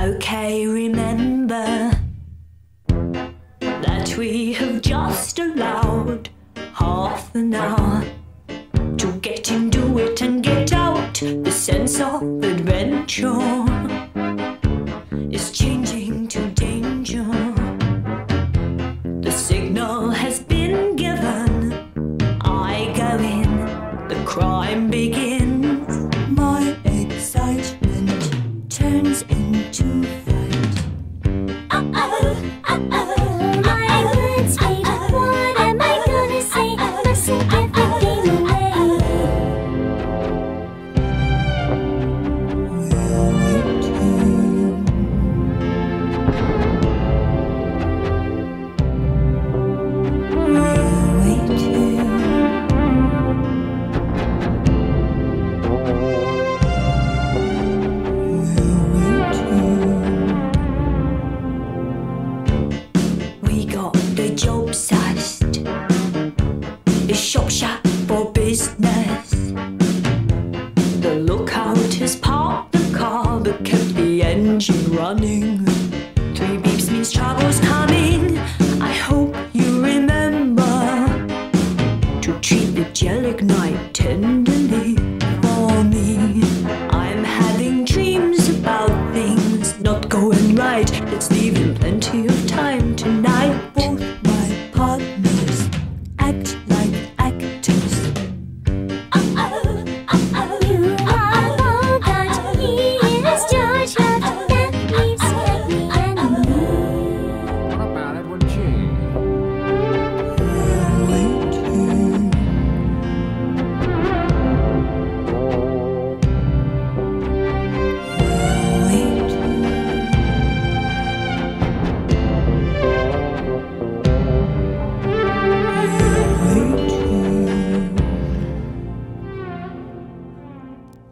[0.00, 1.90] Okay, remember
[3.82, 6.30] that we have just allowed
[6.74, 8.02] half an hour
[11.62, 13.71] sense of adventure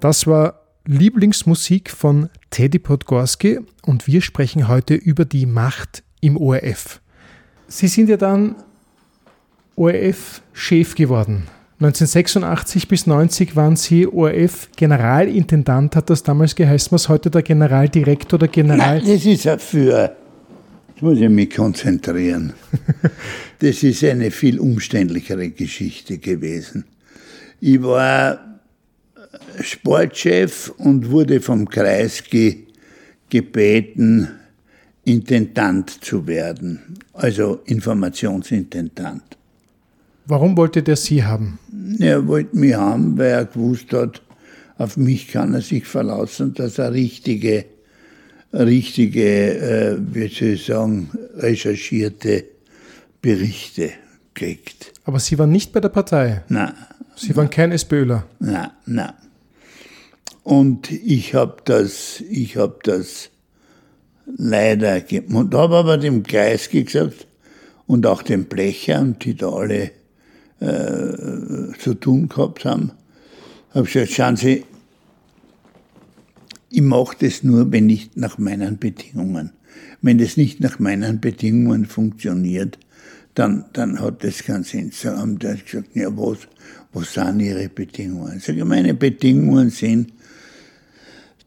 [0.01, 7.03] Das war Lieblingsmusik von Teddy Podgorski und wir sprechen heute über die Macht im ORF.
[7.69, 8.57] Sie sind ja dann
[9.77, 11.49] ORF-Chef geworden.
[11.81, 18.49] 1986 bis 90 waren Sie ORF-Generalintendant, hat das damals geheißen, was heute der Generaldirektor oder
[18.49, 19.03] General...
[19.03, 20.17] Nein, das ist ja für.
[20.89, 22.55] Jetzt muss ich mich konzentrieren.
[23.59, 26.85] Das ist eine viel umständlichere Geschichte gewesen.
[27.61, 28.50] Ich war
[29.61, 32.67] Sportchef und wurde vom Kreisky
[33.29, 34.29] gebeten,
[35.05, 39.23] Intendant zu werden, also Informationsintendant.
[40.27, 41.59] Warum wollte der Sie haben?
[41.99, 44.23] Er wollte mich haben, weil er gewusst hat,
[44.79, 47.65] auf mich kann er sich verlassen, dass er richtige,
[48.53, 52.45] richtige, äh, wie soll ich sagen, recherchierte
[53.21, 53.91] Berichte
[54.35, 54.93] kriegt.
[55.05, 56.45] Aber Sie waren nicht bei der Partei.
[56.49, 56.75] Na,
[57.21, 58.25] Sie waren kein SPÖler.
[58.39, 59.15] na, na.
[60.43, 63.29] Und ich habe das, ich habe das
[64.39, 67.27] leider und habe aber dem Kreisky gesagt
[67.87, 69.91] und auch dem Blecher und die da alle
[70.61, 72.93] äh, zu tun gehabt haben,
[73.75, 74.65] habe gesagt, schauen Sie,
[76.71, 79.51] ich mache das nur, wenn nicht nach meinen Bedingungen.
[80.01, 82.79] Wenn das nicht nach meinen Bedingungen funktioniert,
[83.35, 84.91] dann, dann hat das keinen Sinn.
[84.93, 86.39] So haben die gesagt, ja, was,
[86.93, 88.39] was sind Ihre Bedingungen?
[88.39, 90.13] Ich sage, meine Bedingungen sind,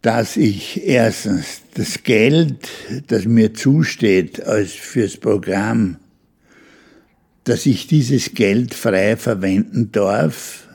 [0.01, 2.69] dass ich erstens das Geld,
[3.07, 5.97] das mir zusteht als fürs Programm,
[7.45, 10.67] dass ich dieses Geld frei verwenden darf,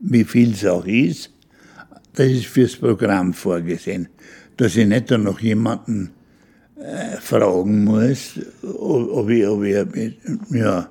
[0.00, 1.30] wie viel es auch ist,
[2.14, 4.08] das ist fürs Programm vorgesehen.
[4.56, 6.10] Dass ich nicht dann noch jemanden
[6.76, 10.16] äh, fragen muss, ob, ob ich, ob ich,
[10.50, 10.90] ja.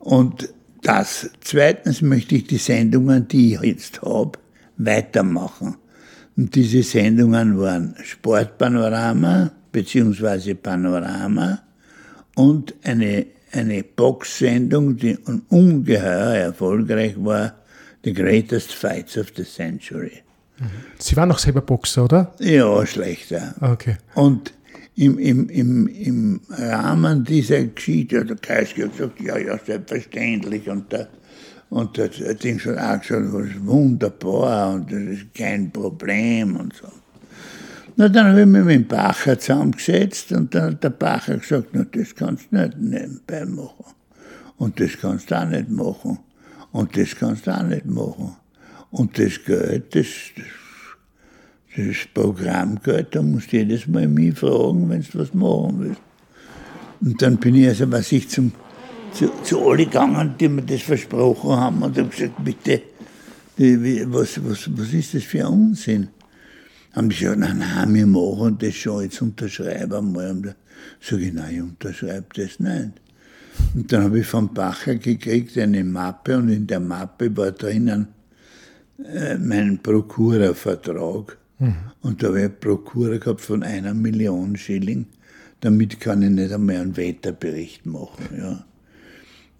[0.00, 0.48] Und
[0.82, 1.30] das.
[1.40, 4.38] Zweitens möchte ich die Sendungen, die ich jetzt habe,
[4.76, 5.76] weitermachen.
[6.36, 11.60] Und diese Sendungen waren Sportpanorama beziehungsweise Panorama
[12.34, 17.54] und eine, eine Boxsendung, die ungeheuer erfolgreich war,
[18.02, 20.22] The Greatest Fights of the Century.
[20.98, 22.34] Sie waren auch selber Boxer, oder?
[22.38, 23.54] Ja, schlechter.
[23.60, 23.96] Okay.
[24.14, 24.52] Und
[25.00, 30.68] im, im, im, im Rahmen dieser Geschichte hat der Kreisky gesagt, ja, ja, selbstverständlich.
[30.68, 31.08] Und der,
[31.70, 36.74] und der, Ding hat auch gesagt, das ist wunderbar und das ist kein Problem und
[36.74, 36.88] so.
[37.96, 41.68] Na, dann habe ich mich mit dem Bacher zusammengesetzt und dann hat der Bacher gesagt,
[41.72, 43.86] na, das kannst du nicht nebenbei machen.
[44.58, 46.18] Und das kannst du auch nicht machen.
[46.72, 48.36] Und das kannst du auch nicht machen.
[48.90, 50.44] Und das Geld, das, das
[51.76, 56.00] das Programmgeld, da musst du jedes Mal mich fragen, wenn du was machen willst.
[57.00, 58.52] Und dann bin ich also, was ich zum,
[59.12, 62.82] zu, zu alle gegangen, die mir das versprochen haben und habe gesagt, bitte,
[63.56, 66.08] was, was, was ist das für ein Unsinn?
[66.92, 70.30] Haben die gesagt, nein, nein, wir machen das schon, jetzt unterschreibe einmal.
[70.30, 70.54] Und
[71.00, 72.92] sage ich, nein, ich unterschreibe das nicht.
[73.74, 78.08] Und dann habe ich vom Bacher gekriegt eine Mappe und in der Mappe war drinnen
[79.04, 81.39] äh, mein Prokura-Vertrag.
[82.00, 85.06] Und da habe ich Prokura gehabt von einer Million Schilling.
[85.60, 88.28] Damit kann ich nicht einmal einen Wetterbericht machen.
[88.36, 88.64] Ja.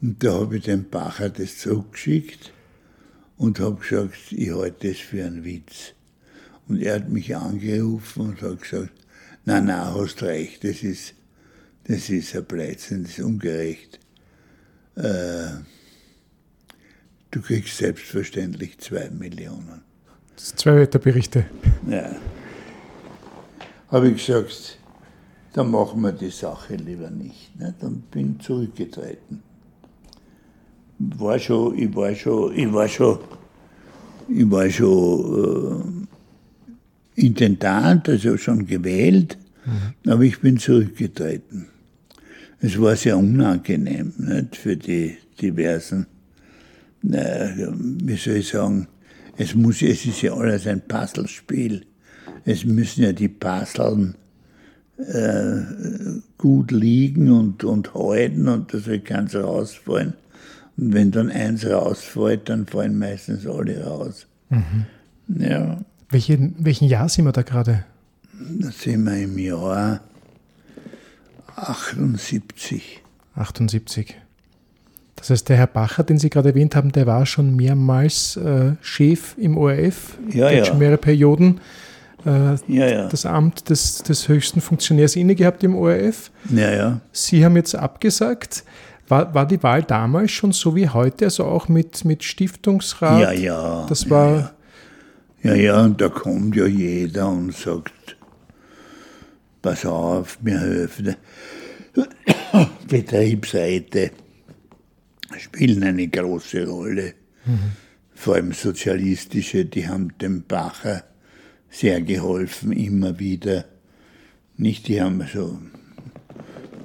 [0.01, 2.53] Und da habe ich dem Bacher das zurückgeschickt
[3.37, 5.93] und habe gesagt, ich halte das für einen Witz.
[6.69, 8.93] Und er hat mich angerufen und hat gesagt,
[9.45, 11.15] nein, nein, hast recht, das ist,
[11.85, 14.01] das ist ein Blödsinn, das ist ungerecht.
[14.95, 15.61] Äh,
[17.31, 19.90] du kriegst selbstverständlich zwei Millionen.
[20.43, 21.45] Zwei Wetterberichte.
[21.89, 22.17] Ja.
[23.89, 24.79] Habe ich gesagt,
[25.53, 27.59] dann machen wir die Sache lieber nicht.
[27.59, 27.75] Ne?
[27.81, 29.43] Dann bin ich zurückgetreten.
[30.99, 33.19] War schon, ich war schon, ich war schon,
[34.29, 36.07] ich war schon
[37.17, 39.37] äh, Intendant, also schon gewählt,
[40.07, 41.67] aber ich bin zurückgetreten.
[42.61, 46.07] Es war sehr unangenehm nicht, für die diversen,
[47.03, 47.67] äh,
[48.03, 48.87] wie soll ich sagen,
[49.41, 51.87] es, muss, es ist ja alles ein Puzzlespiel.
[52.45, 54.15] Es müssen ja die Puzzlen
[54.99, 55.63] äh,
[56.37, 60.13] gut liegen und, und halten und da soll keins rausfallen.
[60.77, 64.27] Und wenn dann eins rausfällt, dann fallen meistens alle raus.
[65.29, 67.85] Ja, Welche, welchen Jahr sind wir da gerade?
[68.59, 70.01] da sind wir im Jahr
[71.57, 73.01] 78.
[73.37, 74.17] 78.
[75.21, 78.73] Das heißt, der Herr Bacher, den Sie gerade erwähnt haben, der war schon mehrmals äh,
[78.81, 80.65] Chef im ORF, Ja, ja.
[80.65, 81.61] schon mehrere Perioden
[82.25, 86.31] äh, Ja, das Amt des, des höchsten Funktionärs inne gehabt im ORF.
[87.13, 88.65] Sie haben jetzt abgesagt.
[89.09, 93.21] War, war die Wahl damals schon so wie heute, also auch mit, mit Stiftungsrat?
[93.21, 93.87] Ja, ja.
[93.89, 94.53] Das ja, war,
[95.43, 95.55] ja.
[95.55, 98.17] Ja, und da kommt ja jeder und sagt,
[99.61, 101.17] pass auf, wir helfen.
[102.89, 104.13] Betriebsräte
[105.41, 107.15] spielen eine große Rolle.
[108.15, 111.05] Vor allem sozialistische, die haben dem Bacher
[111.71, 113.65] sehr geholfen, immer wieder.
[114.57, 115.59] Nicht, die haben so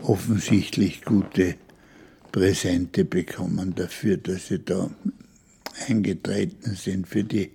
[0.02, 1.56] offensichtlich gute
[2.32, 4.90] Präsente bekommen dafür, dass sie da
[5.88, 7.52] eingetreten sind für die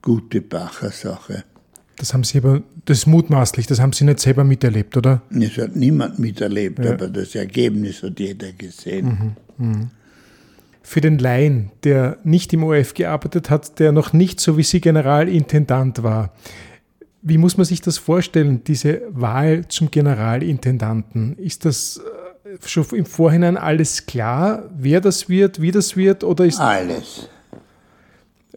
[0.00, 1.44] gute Bacher Sache.
[1.96, 5.22] Das haben Sie aber, das ist mutmaßlich, das haben Sie nicht selber miterlebt, oder?
[5.30, 9.36] Es hat niemand miterlebt, aber das Ergebnis hat jeder gesehen.
[10.82, 14.80] Für den Laien, der nicht im ORF gearbeitet hat, der noch nicht so wie Sie
[14.80, 16.32] Generalintendant war,
[17.22, 21.38] wie muss man sich das vorstellen, diese Wahl zum Generalintendanten?
[21.38, 22.00] Ist das
[22.44, 27.28] äh, schon im Vorhinein alles klar, wer das wird, wie das wird, oder ist Alles.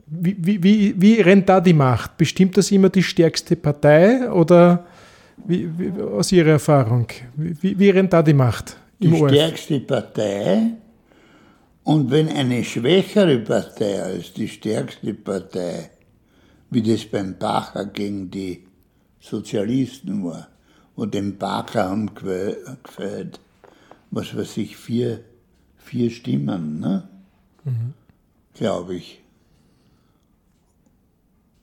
[0.08, 2.18] Wie, wie, wie, wie rennt da die Macht?
[2.18, 4.86] Bestimmt das immer die stärkste Partei oder
[5.46, 5.70] wie,
[6.16, 7.08] aus Ihrer Erfahrung?
[7.36, 9.32] Wie, wie rennt da die Macht Die ORF?
[9.32, 10.72] stärkste Partei.
[11.86, 15.92] Und wenn eine schwächere Partei als die stärkste Partei,
[16.72, 18.66] wie das beim Bacher gegen die
[19.20, 20.48] Sozialisten war,
[20.96, 23.40] wo den Bacher haben gefällt,
[24.10, 25.24] was weiß ich, vier,
[25.78, 27.08] vier Stimmen, ne?
[28.56, 29.22] glaube ich.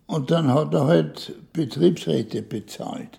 [0.06, 3.18] Und dann hat er halt Betriebsräte bezahlt.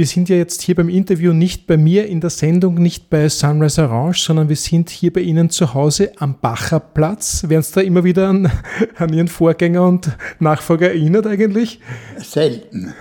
[0.00, 3.28] Wir sind ja jetzt hier beim Interview nicht bei mir in der Sendung, nicht bei
[3.28, 7.46] Sunrise Orange, sondern wir sind hier bei Ihnen zu Hause am Bacherplatz.
[7.50, 8.50] Werden Sie da immer wieder an,
[8.96, 10.08] an Ihren Vorgänger und
[10.38, 11.80] Nachfolger erinnert eigentlich?
[12.16, 12.94] Selten,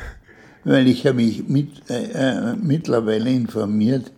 [0.66, 4.12] weil ich habe mich mit, äh, äh, mittlerweile informiert,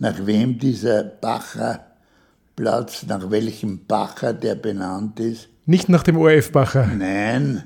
[0.00, 5.48] nach wem dieser Bacherplatz, nach welchem Bacher der benannt ist.
[5.64, 6.88] Nicht nach dem ORF-Bacher.
[6.88, 7.62] Nein,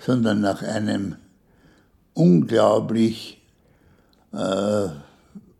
[0.00, 1.14] sondern nach einem
[2.14, 3.39] unglaublich
[4.32, 4.88] äh,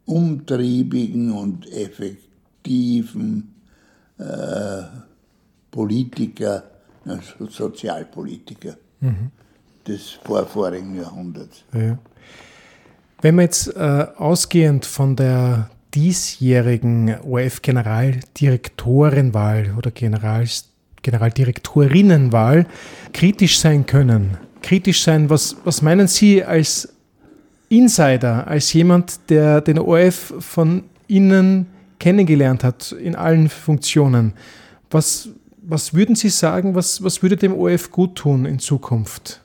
[0.07, 3.55] umtriebigen und effektiven
[4.19, 4.83] äh,
[5.71, 6.65] Politiker,
[7.05, 8.77] also Sozialpolitiker
[9.87, 11.65] des vorvorigen Jahrhunderts.
[11.73, 11.97] Ja.
[13.23, 20.71] Wenn man jetzt äh, ausgehend von der diesjährigen ORF-Generaldirektorenwahl oder Generals,
[21.03, 22.67] Generaldirektorinnenwahl
[23.13, 26.95] kritisch sein können, kritisch sein, was, was meinen Sie als
[27.71, 31.67] Insider, als jemand, der den ORF von innen
[32.01, 34.33] kennengelernt hat, in allen Funktionen,
[34.91, 35.29] was,
[35.63, 39.41] was würden Sie sagen, was, was würde dem ORF gut tun in Zukunft?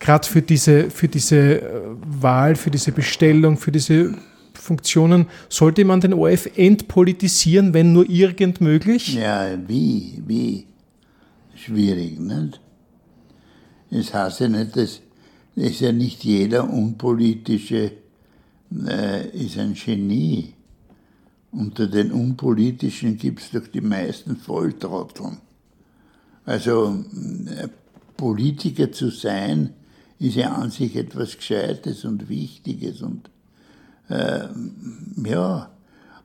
[0.00, 1.80] Gerade für diese, für diese äh,
[2.20, 4.14] Wahl, für diese Bestellung, für diese
[4.52, 9.14] Funktionen, sollte man den ORF entpolitisieren, wenn nur irgend möglich?
[9.14, 10.66] Ja, wie, wie?
[11.54, 12.60] Schwierig, nicht?
[13.90, 15.00] Es heißt ja nicht, dass
[15.60, 17.92] ist ja nicht jeder Unpolitische
[18.86, 20.54] äh, ist ein Genie.
[21.50, 25.38] Unter den Unpolitischen gibt es doch die meisten Volltrotteln.
[26.44, 27.04] Also
[27.46, 27.68] äh,
[28.16, 29.74] Politiker zu sein,
[30.18, 33.30] ist ja an sich etwas Gescheites und Wichtiges und
[34.08, 34.48] äh,
[35.24, 35.70] ja,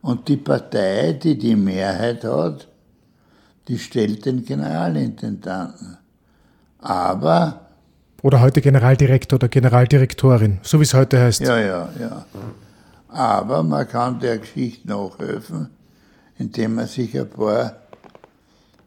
[0.02, 2.68] und die Partei, die die Mehrheit hat,
[3.68, 5.98] die stellt den Generalintendanten.
[6.80, 7.63] Aber
[8.24, 11.42] Oder heute Generaldirektor oder Generaldirektorin, so wie es heute heißt.
[11.42, 12.26] Ja, ja, ja.
[13.10, 15.70] Aber man kann der Geschichte nachhelfen,
[16.38, 17.76] indem man sich ein paar,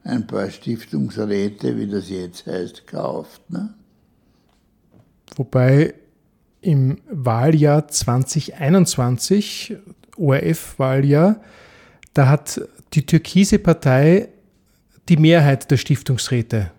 [0.04, 3.50] ein paar Stiftungsräte, wie das jetzt heißt, kauft.
[3.50, 3.74] Ne?
[5.36, 5.92] Wobei
[6.62, 9.76] im Wahljahr 2021,
[10.16, 11.36] ORF-Wahljahr,
[12.14, 12.62] da hat
[12.94, 14.30] die türkise Partei
[15.10, 16.70] die Mehrheit der Stiftungsräte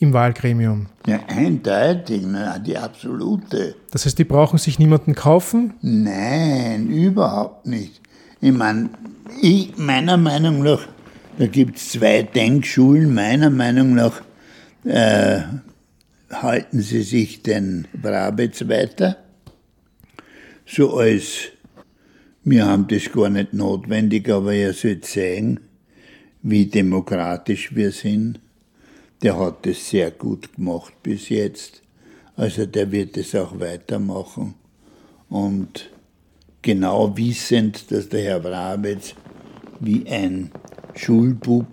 [0.00, 0.86] im Wahlgremium.
[1.06, 2.26] Ja, eindeutig,
[2.66, 3.76] die absolute.
[3.92, 5.74] Das heißt, die brauchen sich niemanden kaufen.
[5.82, 8.00] Nein, überhaupt nicht.
[8.40, 8.90] Ich meine,
[9.40, 10.80] ich, meiner Meinung nach,
[11.38, 14.22] da gibt es zwei Denkschulen, meiner Meinung nach
[14.84, 15.40] äh,
[16.30, 19.16] halten sie sich den Brabetz weiter,
[20.64, 21.50] so als
[22.42, 25.60] wir haben das gar nicht notwendig, aber er sollte sehen,
[26.42, 28.40] wie demokratisch wir sind.
[29.22, 31.82] Der hat das sehr gut gemacht bis jetzt.
[32.36, 34.54] Also der wird es auch weitermachen.
[35.28, 35.90] Und
[36.62, 39.14] genau wissend, dass der Herr Brabetz
[39.80, 40.50] wie ein
[40.94, 41.66] Schulbub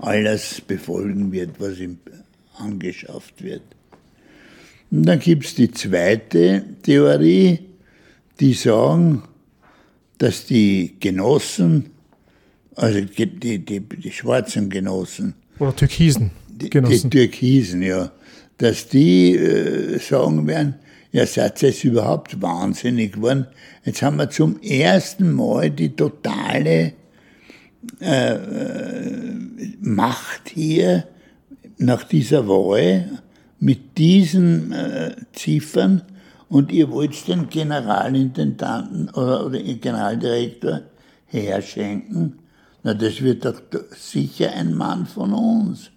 [0.00, 1.98] alles befolgen wird, was ihm
[2.56, 3.62] angeschafft wird.
[4.90, 7.60] Und dann gibt es die zweite Theorie,
[8.40, 9.22] die sagen,
[10.18, 11.90] dass die Genossen,
[12.74, 16.30] also die, die, die, die schwarzen Genossen, Oder Türkisen.
[16.60, 17.10] Die, die Genossen.
[17.10, 18.10] Türkisen, ja,
[18.58, 20.74] dass die äh, sagen werden,
[21.12, 23.46] ja, seid ihr jetzt überhaupt wahnsinnig geworden?
[23.84, 26.92] Jetzt haben wir zum ersten Mal die totale
[28.00, 28.36] äh,
[29.80, 31.04] Macht hier
[31.78, 33.22] nach dieser Wahl
[33.58, 36.02] mit diesen äh, Ziffern
[36.48, 40.82] und ihr wollt den Generalintendanten oder, oder den Generaldirektor
[41.26, 42.38] herschenken.
[42.82, 43.60] Na, das wird doch
[43.96, 45.90] sicher ein Mann von uns.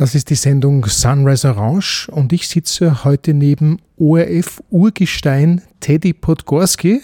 [0.00, 7.02] Das ist die Sendung Sunrise Orange und ich sitze heute neben ORF-Urgestein Teddy Podgorski,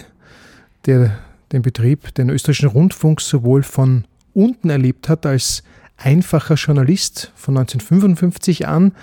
[0.87, 1.19] der
[1.51, 5.61] den Betrieb, den österreichischen Rundfunk sowohl von unten erlebt hat als
[5.97, 8.93] einfacher Journalist von 1955 an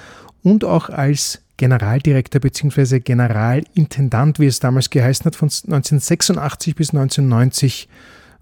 [0.42, 2.99] und auch als Generaldirektor bzw.
[2.99, 7.88] Generalintendant, wie es damals geheißen hat, von 1986 bis 1990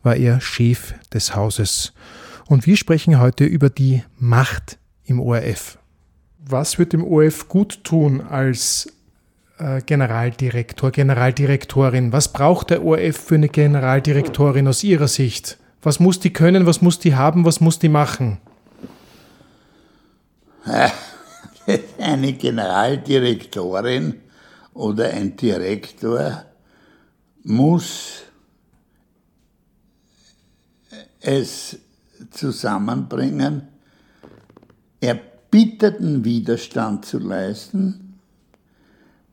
[0.03, 1.93] war er Chef des Hauses.
[2.47, 4.79] Und wir sprechen heute über die Macht
[5.13, 5.79] im ORF.
[6.45, 8.93] Was wird dem ORF gut tun als
[9.59, 12.13] äh, Generaldirektor, Generaldirektorin?
[12.13, 15.59] Was braucht der ORF für eine Generaldirektorin aus Ihrer Sicht?
[15.83, 18.39] Was muss die können, was muss die haben, was muss die machen?
[21.99, 24.21] Eine Generaldirektorin
[24.75, 26.45] oder ein Direktor
[27.43, 28.23] muss
[31.21, 31.79] es
[32.31, 33.72] zusammenbringen,
[35.03, 38.15] erbitterten Widerstand zu leisten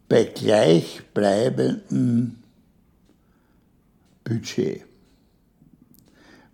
[0.09, 2.35] bei gleichbleibendem
[4.23, 4.81] Budget.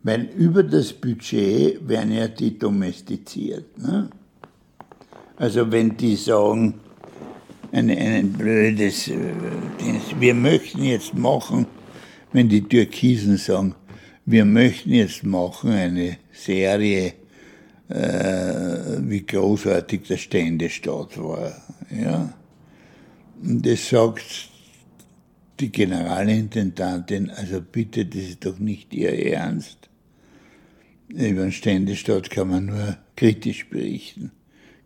[0.03, 3.77] Weil über das Budget werden ja die domestiziert.
[3.79, 4.09] Ne?
[5.37, 6.75] Also wenn die sagen,
[7.71, 9.33] ein, ein blödes, äh,
[10.19, 11.65] wir möchten jetzt machen,
[12.33, 13.75] wenn die Türkisen sagen,
[14.25, 17.13] wir möchten jetzt machen eine Serie,
[17.87, 21.55] wie großartig der Ständestaat war.
[21.89, 22.33] Ja?
[23.41, 24.49] Und das sagt
[25.59, 29.89] die Generalintendantin, also bitte, das ist doch nicht Ihr Ernst.
[31.09, 34.31] Über den Ständestaat kann man nur kritisch berichten.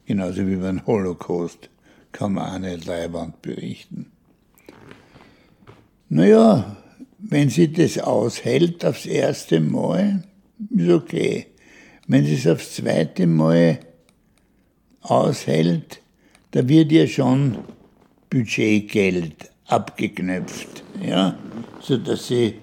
[0.06, 1.70] Genauso wie über den Holocaust
[2.12, 4.12] kann man auch nicht leibend berichten.
[6.10, 6.76] Naja,
[7.20, 10.24] wenn sie das aushält aufs erste Mal,
[10.70, 11.48] ist okay.
[12.10, 13.82] Wenn sie es aufs zweite Mal
[15.02, 16.02] aushält,
[16.50, 17.60] da wird ja schon
[18.32, 21.38] Budgetgeld abgeknöpft, ja,
[21.80, 22.56] sodass sie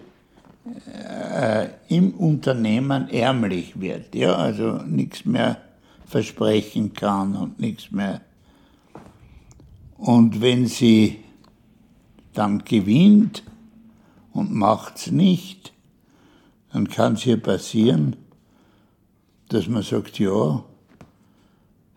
[1.32, 5.58] äh, im Unternehmen ärmlich wird, ja, also nichts mehr
[6.06, 8.22] versprechen kann und nichts mehr.
[9.96, 11.20] Und wenn sie
[12.34, 13.44] dann gewinnt
[14.32, 15.72] und macht's nicht,
[16.72, 18.16] dann kann es ihr passieren,
[19.48, 20.62] dass man sagt, ja,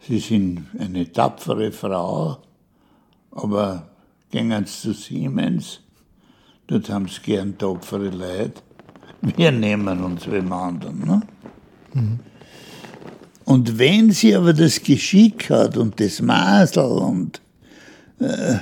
[0.08, 2.38] Sie sind eine tapfere Frau,
[3.32, 3.89] aber
[4.32, 5.82] gehen Sie zu Siemens,
[6.68, 8.62] dort haben Sie gern tapfere Leute.
[9.22, 11.00] Wir nehmen uns wem anderen.
[11.06, 11.22] Ne?
[13.50, 17.41] Und wenn sie aber das Geschick hat und das Masel und
[18.20, 18.58] äh,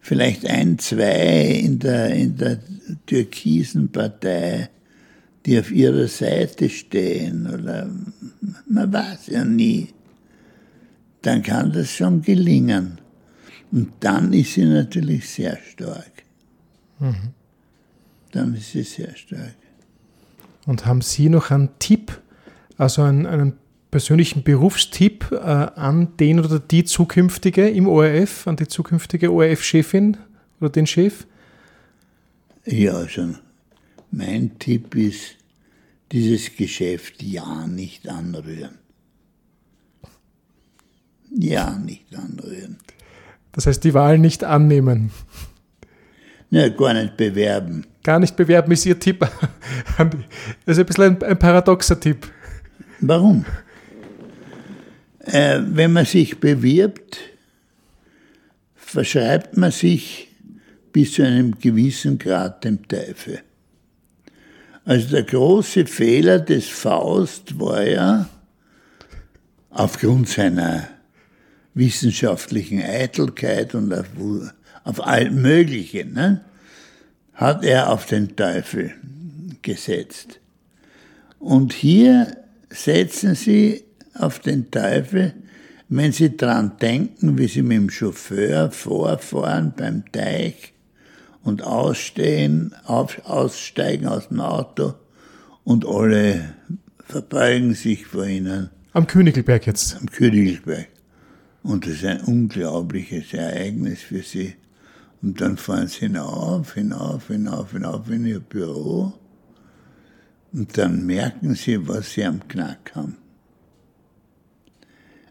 [0.00, 2.60] vielleicht ein, zwei in der, in der
[3.06, 4.70] türkisen Partei,
[5.46, 7.88] die auf ihrer Seite stehen, oder
[8.68, 9.88] man weiß ja nie,
[11.22, 13.00] dann kann das schon gelingen.
[13.70, 16.12] Und dann ist sie natürlich sehr stark.
[18.32, 19.56] Dann ist sie sehr stark.
[20.66, 22.20] Und haben Sie noch einen Tipp,
[22.76, 23.54] also einen, einen
[23.90, 30.16] persönlichen Berufstipp äh, an den oder die zukünftige im ORF, an die zukünftige ORF-Chefin
[30.60, 31.26] oder den Chef?
[32.64, 33.34] Ja, also
[34.12, 35.36] mein Tipp ist,
[36.12, 38.78] dieses Geschäft ja nicht anrühren.
[41.30, 42.76] Ja nicht anrühren.
[43.52, 45.10] Das heißt, die Wahl nicht annehmen.
[46.50, 47.86] Ja, gar nicht bewerben.
[48.02, 49.26] Gar nicht bewerben ist Ihr Tipp.
[50.66, 52.30] Das ist ein bisschen ein, ein paradoxer Tipp.
[53.00, 53.44] Warum?
[55.20, 57.18] Äh, wenn man sich bewirbt,
[58.74, 60.28] verschreibt man sich
[60.92, 63.40] bis zu einem gewissen Grad dem Teufel.
[64.84, 68.28] Also der große Fehler des Faust war ja,
[69.70, 70.88] aufgrund seiner
[71.74, 74.06] wissenschaftlichen Eitelkeit und auf,
[74.84, 76.44] auf all Mögliche, ne,
[77.32, 78.92] hat er auf den Teufel
[79.62, 80.40] gesetzt.
[81.38, 82.36] Und hier
[82.70, 85.34] setzen Sie auf den Teufel,
[85.88, 90.71] wenn Sie dran denken, wie Sie mit dem Chauffeur vorfahren beim Teich
[91.42, 94.94] und ausstehen, auf, aussteigen aus dem Auto
[95.64, 96.54] und alle
[97.04, 99.96] verbeugen sich vor Ihnen Am Königelberg jetzt.
[99.96, 100.88] am Königsberg.
[101.62, 104.54] Und das ist ein unglaubliches Ereignis für Sie.
[105.20, 109.12] Und dann fahren Sie hinauf, hinauf, hinauf, hinauf in Ihr Büro.
[110.52, 113.16] Und dann merken Sie, was Sie am Knack haben.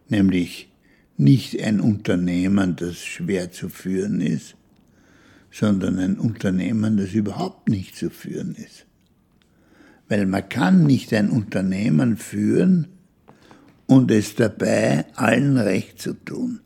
[0.07, 0.69] Nämlich
[1.17, 4.55] nicht ein Unternehmen, das schwer zu führen ist,
[5.51, 8.85] sondern ein Unternehmen, das überhaupt nicht zu führen ist.
[10.07, 12.87] Weil man kann nicht ein Unternehmen führen,
[13.91, 16.61] und es dabei allen recht zu tun.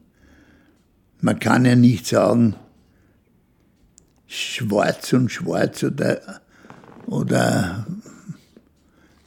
[1.22, 2.56] Man kann ja nicht sagen,
[4.28, 6.42] schwarz und schwarz oder,
[7.08, 7.88] oder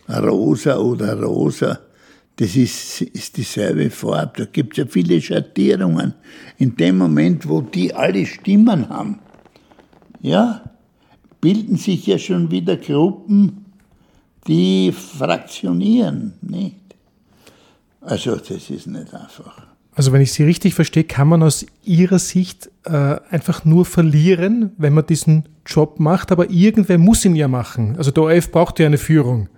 [0.08, 1.80] rosa oder rosa,
[2.36, 4.32] das ist, ist dieselbe Farbe.
[4.36, 6.14] Da gibt es ja viele Schattierungen.
[6.56, 9.18] In dem Moment, wo die alle Stimmen haben,
[10.20, 10.62] ja,
[11.40, 13.64] bilden sich ja schon wieder Gruppen,
[14.46, 16.76] die fraktionieren, nicht?
[18.00, 19.66] Also das ist nicht einfach.
[19.94, 24.70] Also wenn ich Sie richtig verstehe, kann man aus Ihrer Sicht äh, einfach nur verlieren,
[24.78, 27.96] wenn man diesen Job macht, aber irgendwer muss ihn ja machen.
[27.96, 29.48] Also der ORF braucht ja eine Führung.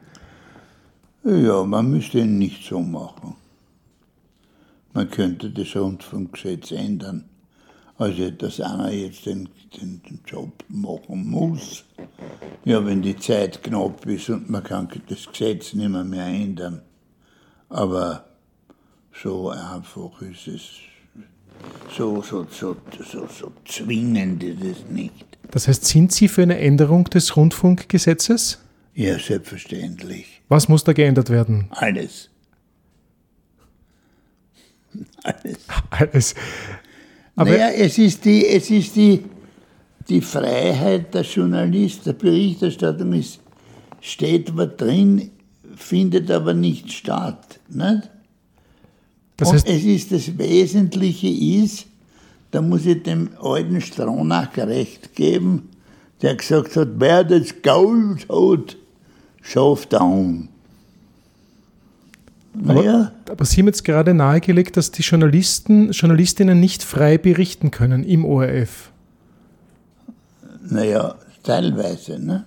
[1.25, 3.37] Ja, man müsste ihn nicht so machen.
[4.95, 7.27] Man könnte das Rundfunkgesetz ändern.
[8.01, 9.47] Also, dass einer jetzt den,
[9.77, 11.85] den, den Job machen muss.
[12.65, 16.81] Ja, wenn die Zeit knapp ist und man kann das Gesetz nicht mehr, mehr ändern.
[17.69, 18.25] Aber
[19.23, 20.63] so einfach ist es.
[21.95, 22.75] So, so, so,
[23.05, 25.27] so, so zwingend ist es nicht.
[25.51, 28.61] Das heißt, sind Sie für eine Änderung des Rundfunkgesetzes?
[28.95, 30.41] Ja, selbstverständlich.
[30.49, 31.69] Was muss da geändert werden?
[31.73, 32.31] Alles.
[35.23, 35.59] Alles.
[35.91, 36.35] Alles.
[37.41, 39.25] Aber naja, es ist die, es ist die,
[40.11, 43.41] die Freiheit der Journalist, der Berichterstattung ist,
[44.03, 45.31] steht was drin,
[45.75, 47.59] findet aber nicht statt.
[47.71, 48.11] Nicht?
[49.39, 51.87] das Und heißt, es ist das Wesentliche ist,
[52.51, 55.71] da muss ich dem alten Stronach recht geben,
[56.21, 58.77] der gesagt hat, wer das Gold hat,
[59.41, 60.50] schafft down.
[62.53, 68.05] Naja, aber Sie haben jetzt gerade nahegelegt, dass die Journalisten, Journalistinnen nicht frei berichten können
[68.05, 68.91] im ORF.
[70.69, 72.45] naja, teilweise, ne?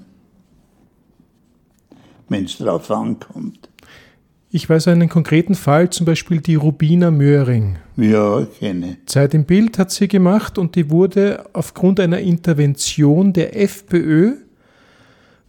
[2.30, 3.70] wenn es drauf ankommt.
[4.49, 7.78] Ich weiß einen konkreten Fall, zum Beispiel die Rubina Möhring.
[7.97, 8.97] Ja, kenne.
[9.08, 14.36] Zeit im Bild hat sie gemacht und die wurde aufgrund einer Intervention der FPÖ,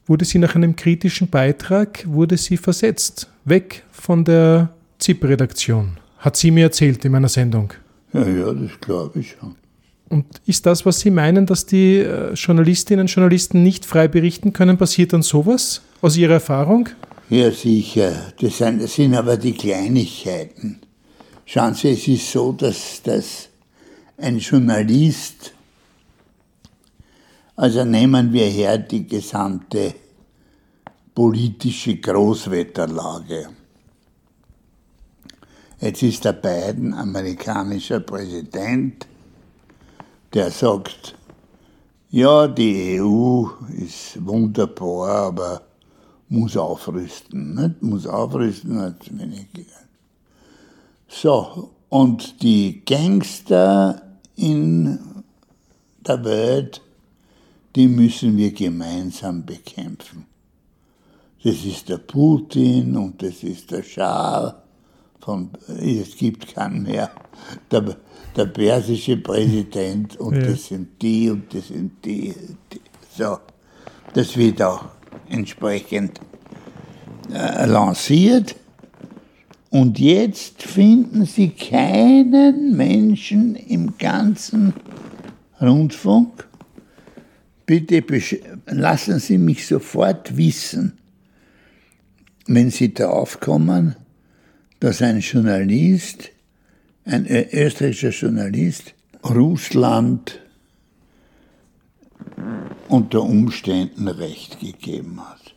[0.07, 5.99] wurde sie nach einem kritischen Beitrag, wurde sie versetzt, weg von der ZIP-Redaktion.
[6.19, 7.73] Hat sie mir erzählt in meiner Sendung.
[8.13, 9.57] Ja, ja, das glaube ich schon.
[10.09, 14.53] Und ist das, was Sie meinen, dass die äh, Journalistinnen und Journalisten nicht frei berichten
[14.53, 16.89] können, passiert dann sowas aus Ihrer Erfahrung?
[17.31, 18.33] Ja, sicher.
[18.41, 20.81] Das sind, das sind aber die Kleinigkeiten.
[21.47, 23.49] Schauen Sie, es ist so, dass, dass
[24.19, 25.54] ein Journalist,
[27.57, 29.95] also nehmen wir her die gesamte
[31.15, 33.49] politische Großwetterlage.
[35.81, 39.07] Jetzt ist der Biden amerikanischer Präsident,
[40.33, 41.15] der sagt,
[42.11, 43.47] ja, die EU
[43.77, 45.63] ist wunderbar, aber
[46.29, 47.55] muss aufrüsten.
[47.55, 47.83] Nicht?
[47.83, 49.49] Muss aufrüsten, hat wenig.
[51.09, 54.01] So, und die Gangster
[54.37, 54.99] in
[56.07, 56.81] der Welt,
[57.75, 60.27] die müssen wir gemeinsam bekämpfen.
[61.43, 64.63] Das ist der Putin und das ist der Schah
[65.21, 67.11] von, es gibt keinen mehr.
[67.71, 67.97] Der,
[68.37, 70.43] der persische Präsident und Ja.
[70.43, 72.35] das sind die und das sind die,
[72.73, 72.81] die.
[73.17, 73.39] So,
[74.15, 74.85] das wird auch
[75.29, 76.21] entsprechend
[77.33, 78.57] äh, lanciert.
[79.71, 84.73] Und jetzt finden Sie keinen Menschen im ganzen
[85.61, 86.47] Rundfunk.
[87.67, 88.05] Bitte
[88.67, 90.99] lassen Sie mich sofort wissen,
[92.47, 93.97] wenn Sie draufkommen,
[94.81, 96.31] dass ein Journalist,
[97.07, 98.95] ein ö- österreichischer Journalist,
[99.25, 100.41] Russland
[102.89, 105.55] unter Umständen Recht gegeben hat.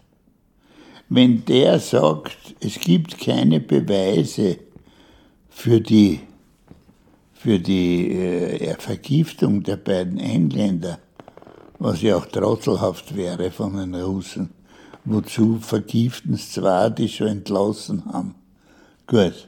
[1.09, 4.59] Wenn der sagt, es gibt keine Beweise
[5.49, 6.21] für die,
[7.33, 10.99] für die äh, Vergiftung der beiden Engländer,
[11.79, 14.49] was ja auch trottelhaft wäre von den Russen,
[15.05, 18.35] wozu vergiften es zwar, die schon entlassen haben.
[19.05, 19.47] Gut.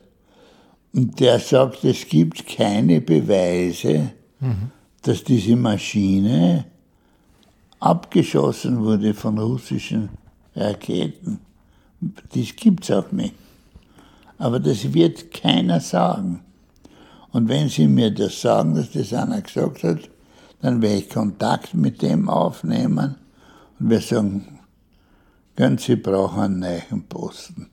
[0.93, 4.11] Und der sagt, es gibt keine Beweise,
[5.01, 6.65] dass diese Maschine
[7.79, 10.09] abgeschossen wurde von russischen
[10.55, 11.39] Raketen.
[12.33, 13.35] Das gibt's auch nicht.
[14.37, 16.39] Aber das wird keiner sagen.
[17.31, 20.09] Und wenn Sie mir das sagen, dass das einer gesagt hat,
[20.61, 23.15] dann werde ich Kontakt mit dem aufnehmen
[23.79, 24.59] und wir sagen,
[25.55, 27.67] Gönn, Sie brauchen einen neuen Posten.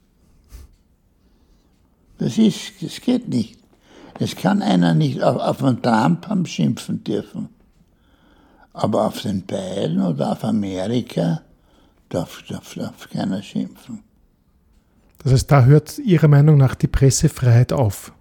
[2.19, 3.59] Das ist, das geht nicht.
[4.19, 7.49] Es kann einer nicht auf, auf einen Trump haben schimpfen dürfen.
[8.73, 11.43] Aber auf den Biden oder auf Amerika
[12.09, 14.03] darf, darf, darf keiner schimpfen.
[15.23, 18.13] Das heißt, da hört Ihrer Meinung nach die Pressefreiheit auf.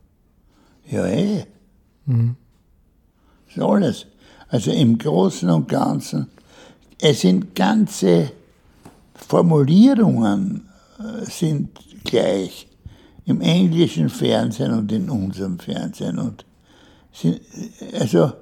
[0.88, 1.46] Ja, eh.
[2.06, 4.06] Das ist alles.
[4.48, 6.28] Also im Großen und Ganzen,
[7.00, 8.32] es sind ganze
[9.16, 10.70] Formulierungen
[11.00, 12.68] äh, sind gleich
[13.26, 16.20] im englischen Fernsehen und in unserem Fernsehen.
[16.20, 16.46] Und
[17.12, 17.42] sind,
[17.94, 18.34] also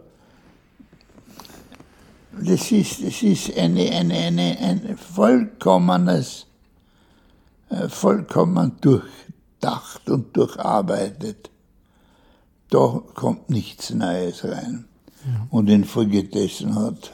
[2.41, 6.47] das ist, das ist eine, eine, eine, ein vollkommenes,
[7.69, 11.49] äh, vollkommen durchdacht und durcharbeitet.
[12.69, 14.85] Da kommt nichts Neues rein.
[15.49, 17.11] Und infolgedessen hat,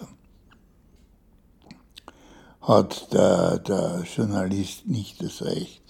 [2.62, 5.82] hat der, der Journalist nicht das Recht,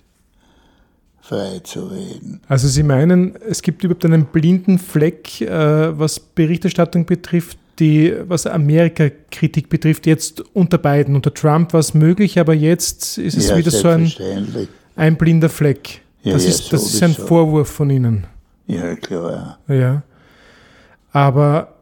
[1.22, 2.42] frei zu reden.
[2.48, 8.46] Also Sie meinen, es gibt überhaupt einen blinden Fleck, äh, was Berichterstattung betrifft, die, was
[8.46, 11.16] Amerika-Kritik betrifft, jetzt unter Biden.
[11.16, 14.12] Unter Trump war es möglich, aber jetzt ist es ja, wieder so ein,
[14.96, 16.02] ein blinder Fleck.
[16.24, 17.14] Ja, das, ja, ist, das ist ein.
[17.14, 18.28] Vorwurf von Ihnen.
[18.68, 19.60] Ja, klar.
[19.68, 20.04] Ja.
[21.12, 21.79] Aber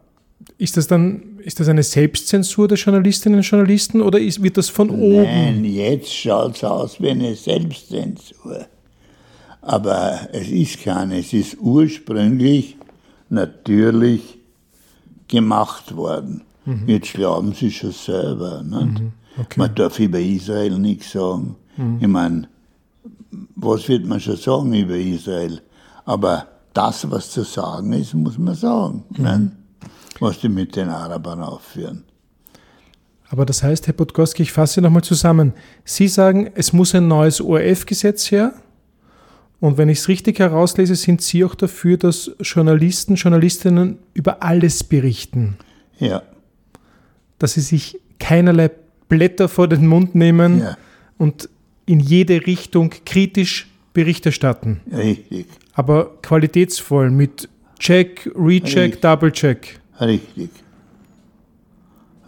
[0.58, 4.70] ist das dann, ist das eine Selbstzensur der Journalistinnen und Journalisten oder ist, wird das
[4.70, 5.24] von oben?
[5.24, 8.66] Nein, jetzt schaut es aus wie eine Selbstzensur.
[9.62, 12.78] Aber es ist keine, es ist ursprünglich
[13.30, 14.39] natürlich
[15.28, 16.41] gemacht worden.
[16.86, 18.62] Jetzt glauben sie schon selber.
[18.62, 19.01] Nicht?
[19.38, 19.60] okay.
[19.60, 21.55] Man darf über Israel nichts sagen.
[22.01, 22.49] Ich meine,
[23.55, 25.62] was wird man schon sagen über Israel?
[26.05, 29.03] Aber das, was zu sagen ist, muss man sagen.
[29.12, 29.51] nicht?
[30.20, 32.03] Was die mit den Arabern aufführen.
[33.30, 35.53] Aber das heißt, Herr Podgorski, ich fasse nochmal zusammen.
[35.84, 38.53] Sie sagen, es muss ein neues ORF-Gesetz her.
[39.59, 44.84] Und wenn ich es richtig herauslese, sind Sie auch dafür, dass Journalisten, Journalistinnen über alles
[44.84, 45.57] berichten.
[45.99, 46.22] Ja,
[47.39, 48.70] Dass sie sich keinerlei
[49.09, 50.78] Blätter vor den Mund nehmen Ja.
[51.18, 51.49] und
[51.86, 54.82] in jede Richtung kritisch Bericht erstatten.
[54.95, 55.47] richtig.
[55.74, 57.49] Aber qualitätsvoll mit
[57.80, 59.01] Check, Recheck.
[59.01, 59.80] Double-Check.
[60.00, 60.50] Richtig.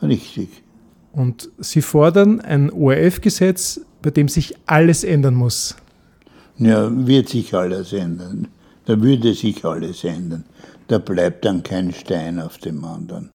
[0.02, 0.64] Richtig.
[1.12, 5.76] Und Sie fordern ein ORF-Gesetz, bei dem sich alles ändern muss.
[6.58, 8.48] Ja, wird sich alles ändern.
[8.86, 10.46] Da würde sich alles ändern.
[10.88, 13.30] Da bleibt dann kein Stein auf dem anderen.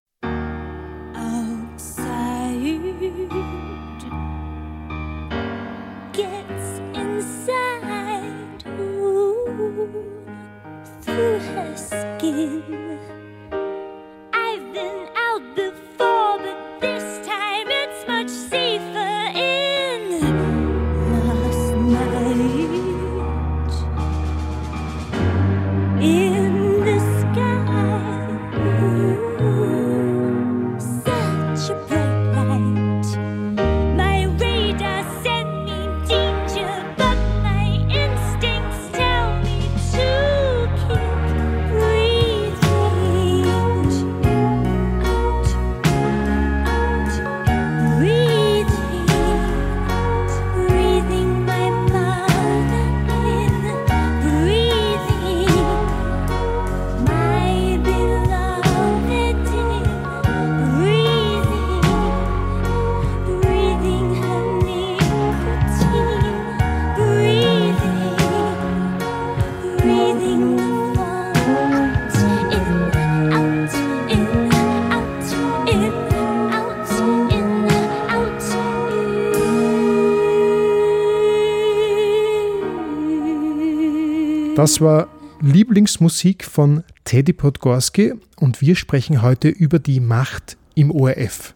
[84.65, 85.09] Das war
[85.41, 91.53] Lieblingsmusik von Teddy Podgorski und wir sprechen heute über die Macht im ORF.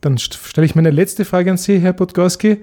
[0.00, 2.58] Dann stelle ich meine letzte Frage an Sie, Herr Podgorski.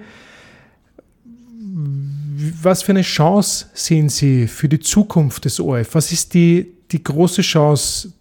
[2.62, 5.94] Was für eine Chance sehen Sie für die Zukunft des ORF?
[5.94, 8.14] Was ist die, die große Chance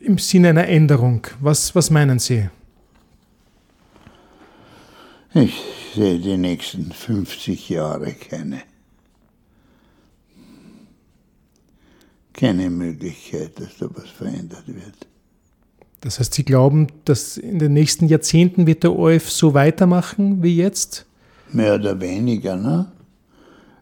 [0.00, 1.26] im Sinne einer Änderung?
[1.40, 2.50] Was, was meinen Sie?
[5.32, 5.58] Ich
[5.94, 8.67] sehe die nächsten 50 Jahre keine.
[12.38, 15.08] Keine Möglichkeit, dass da was verändert wird.
[16.02, 20.56] Das heißt, Sie glauben, dass in den nächsten Jahrzehnten wird der ORF so weitermachen wie
[20.56, 21.04] jetzt?
[21.52, 22.92] Mehr oder weniger, ne?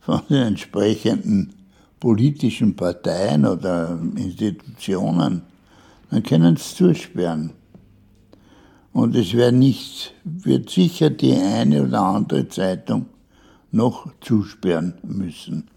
[0.01, 1.53] von den entsprechenden
[1.99, 5.43] politischen Parteien oder Institutionen,
[6.13, 7.53] dann können sie zusperren.
[8.91, 13.07] Und es wird nicht, wird sicher die eine oder andere Zeitung
[13.71, 15.67] noch zusperren müssen.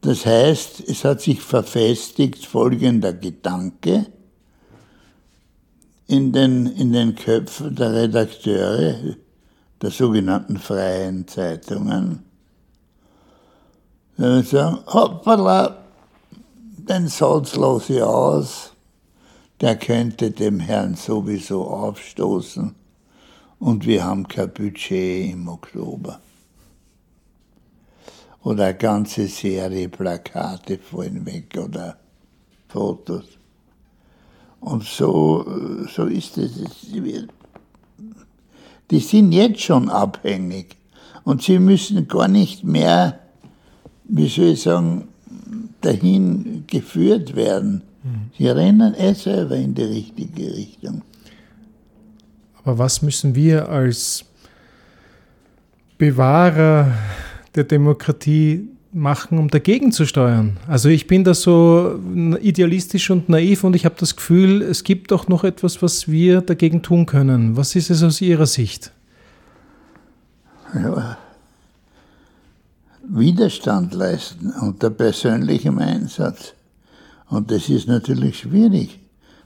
[0.00, 4.06] Das heißt, es hat sich verfestigt folgender Gedanke
[6.08, 9.14] in den, in den Köpfen der Redakteure
[9.80, 12.24] der sogenannten freien Zeitungen.
[14.16, 15.76] Wenn wir sagen, hoppala,
[16.76, 18.72] den Satz lasse ich aus,
[19.60, 22.74] der könnte dem Herrn sowieso aufstoßen
[23.58, 26.20] und wir haben kein Budget im Oktober.
[28.44, 31.98] Oder eine ganze Serie Plakate fallen weg oder
[32.68, 33.24] Fotos.
[34.60, 35.44] Und so,
[35.92, 36.52] so ist es.
[38.90, 40.76] Die sind jetzt schon abhängig
[41.24, 43.18] und sie müssen gar nicht mehr,
[44.04, 45.08] wie soll ich sagen,
[45.80, 47.82] dahin geführt werden.
[48.36, 51.02] Sie rennen eh selber in die richtige Richtung.
[52.62, 54.24] Aber was müssen wir als
[55.96, 56.92] Bewahrer
[57.54, 60.58] der Demokratie machen, um dagegen zu steuern?
[60.66, 61.98] Also ich bin da so
[62.40, 66.40] idealistisch und naiv und ich habe das Gefühl, es gibt doch noch etwas, was wir
[66.40, 67.56] dagegen tun können.
[67.56, 68.92] Was ist es aus Ihrer Sicht?
[70.74, 71.16] Ja.
[73.10, 76.52] Widerstand leisten unter persönlichem Einsatz.
[77.28, 79.00] Und das ist natürlich schwierig,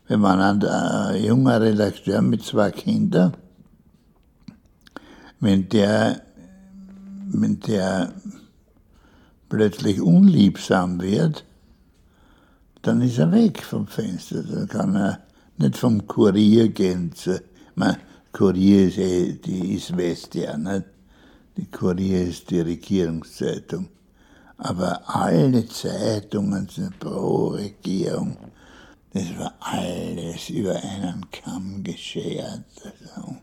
[0.09, 3.35] wenn man ein, junger Redakteur mit zwei Kindern,
[5.41, 6.23] wenn der,
[7.29, 8.13] wenn der
[9.49, 11.45] plötzlich unliebsam wird,
[12.83, 14.43] dann ist er weg vom Fenster.
[14.43, 15.21] Dann kann er
[15.59, 17.13] nicht vom Kurier gehen.
[17.15, 17.43] Zu,
[17.75, 17.97] man,
[18.33, 20.85] Kurier ist, eh, die ist Westia, nicht?
[21.57, 23.89] Die Kurier ist die Regierungszeitung.
[24.65, 28.37] Aber alle Zeitungen sind pro Regierung.
[29.13, 32.63] Das war alles über einen Kamm geschert.
[32.85, 33.37] Also.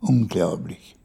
[0.00, 0.96] Unglaublich.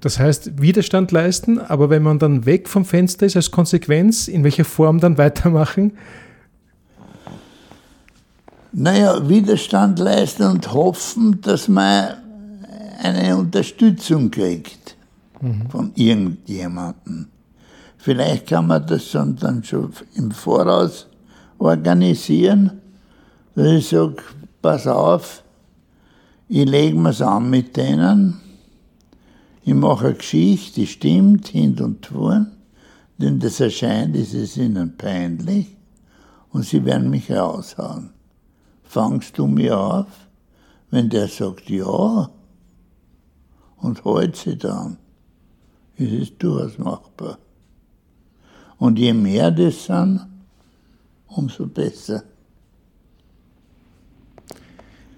[0.00, 4.42] Das heißt, Widerstand leisten, aber wenn man dann weg vom Fenster ist, als Konsequenz, in
[4.42, 5.96] welcher Form dann weitermachen?
[8.72, 12.16] Naja, Widerstand leisten und hoffen, dass man
[13.00, 14.81] eine Unterstützung kriegt
[15.68, 17.26] von irgendjemandem.
[17.98, 21.06] Vielleicht kann man das dann, schon im Voraus
[21.58, 22.80] organisieren,
[23.54, 24.16] dass ich sage,
[24.60, 25.42] pass auf,
[26.48, 28.40] ich lege mir's an mit denen,
[29.64, 32.52] ich mache eine Geschichte, die stimmt, hin und vorn,
[33.18, 35.76] denn das erscheint, ist es ihnen peinlich
[36.50, 38.10] und sie werden mich raushauen.
[38.82, 40.28] Fangst du mir auf?
[40.90, 42.28] Wenn der sagt ja
[43.76, 44.98] und hält sie dann,
[45.96, 47.38] ist es durchaus machbar.
[48.78, 50.20] Und je mehr das sind,
[51.28, 52.24] umso besser.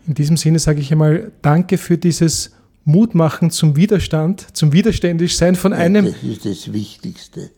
[0.07, 2.51] In diesem Sinne sage ich einmal Danke für dieses
[2.85, 7.51] Mutmachen zum Widerstand, zum Widerständischsein von einem, Das ist das Wichtigste.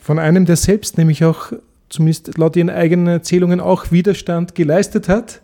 [0.00, 1.52] von einem, der selbst nämlich auch,
[1.88, 5.42] zumindest laut ihren eigenen Erzählungen, auch Widerstand geleistet hat,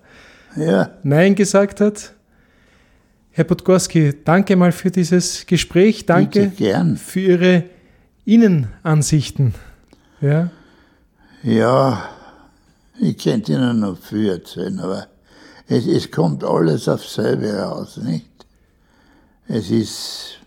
[0.55, 2.14] Ja, Nein gesagt hat.
[3.37, 6.97] Herr Podgorski, danke mal für dieses Gespräch, danke gern.
[6.97, 7.64] für Ihre
[8.24, 9.53] Innenansichten.
[10.22, 10.51] Ja,
[11.43, 12.09] Ja,
[12.99, 15.09] ich könnte Ihnen noch viel erzählen, aber
[15.68, 18.47] es, es kommt alles auf selbe raus, nicht?
[19.49, 20.39] Es ist.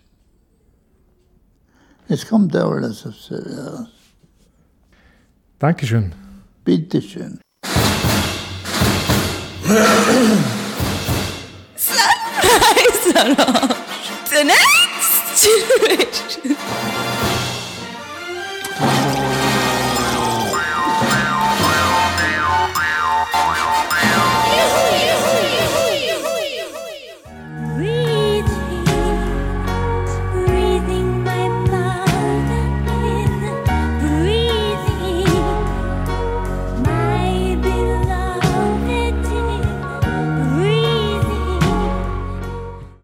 [2.08, 3.90] Es kommt alles auf selbe raus.
[5.60, 6.12] Dankeschön.
[6.66, 7.40] Bitteschön.
[13.14, 13.70] Salon.
[14.26, 15.10] Zunächst.
[15.36, 16.56] Tschüss.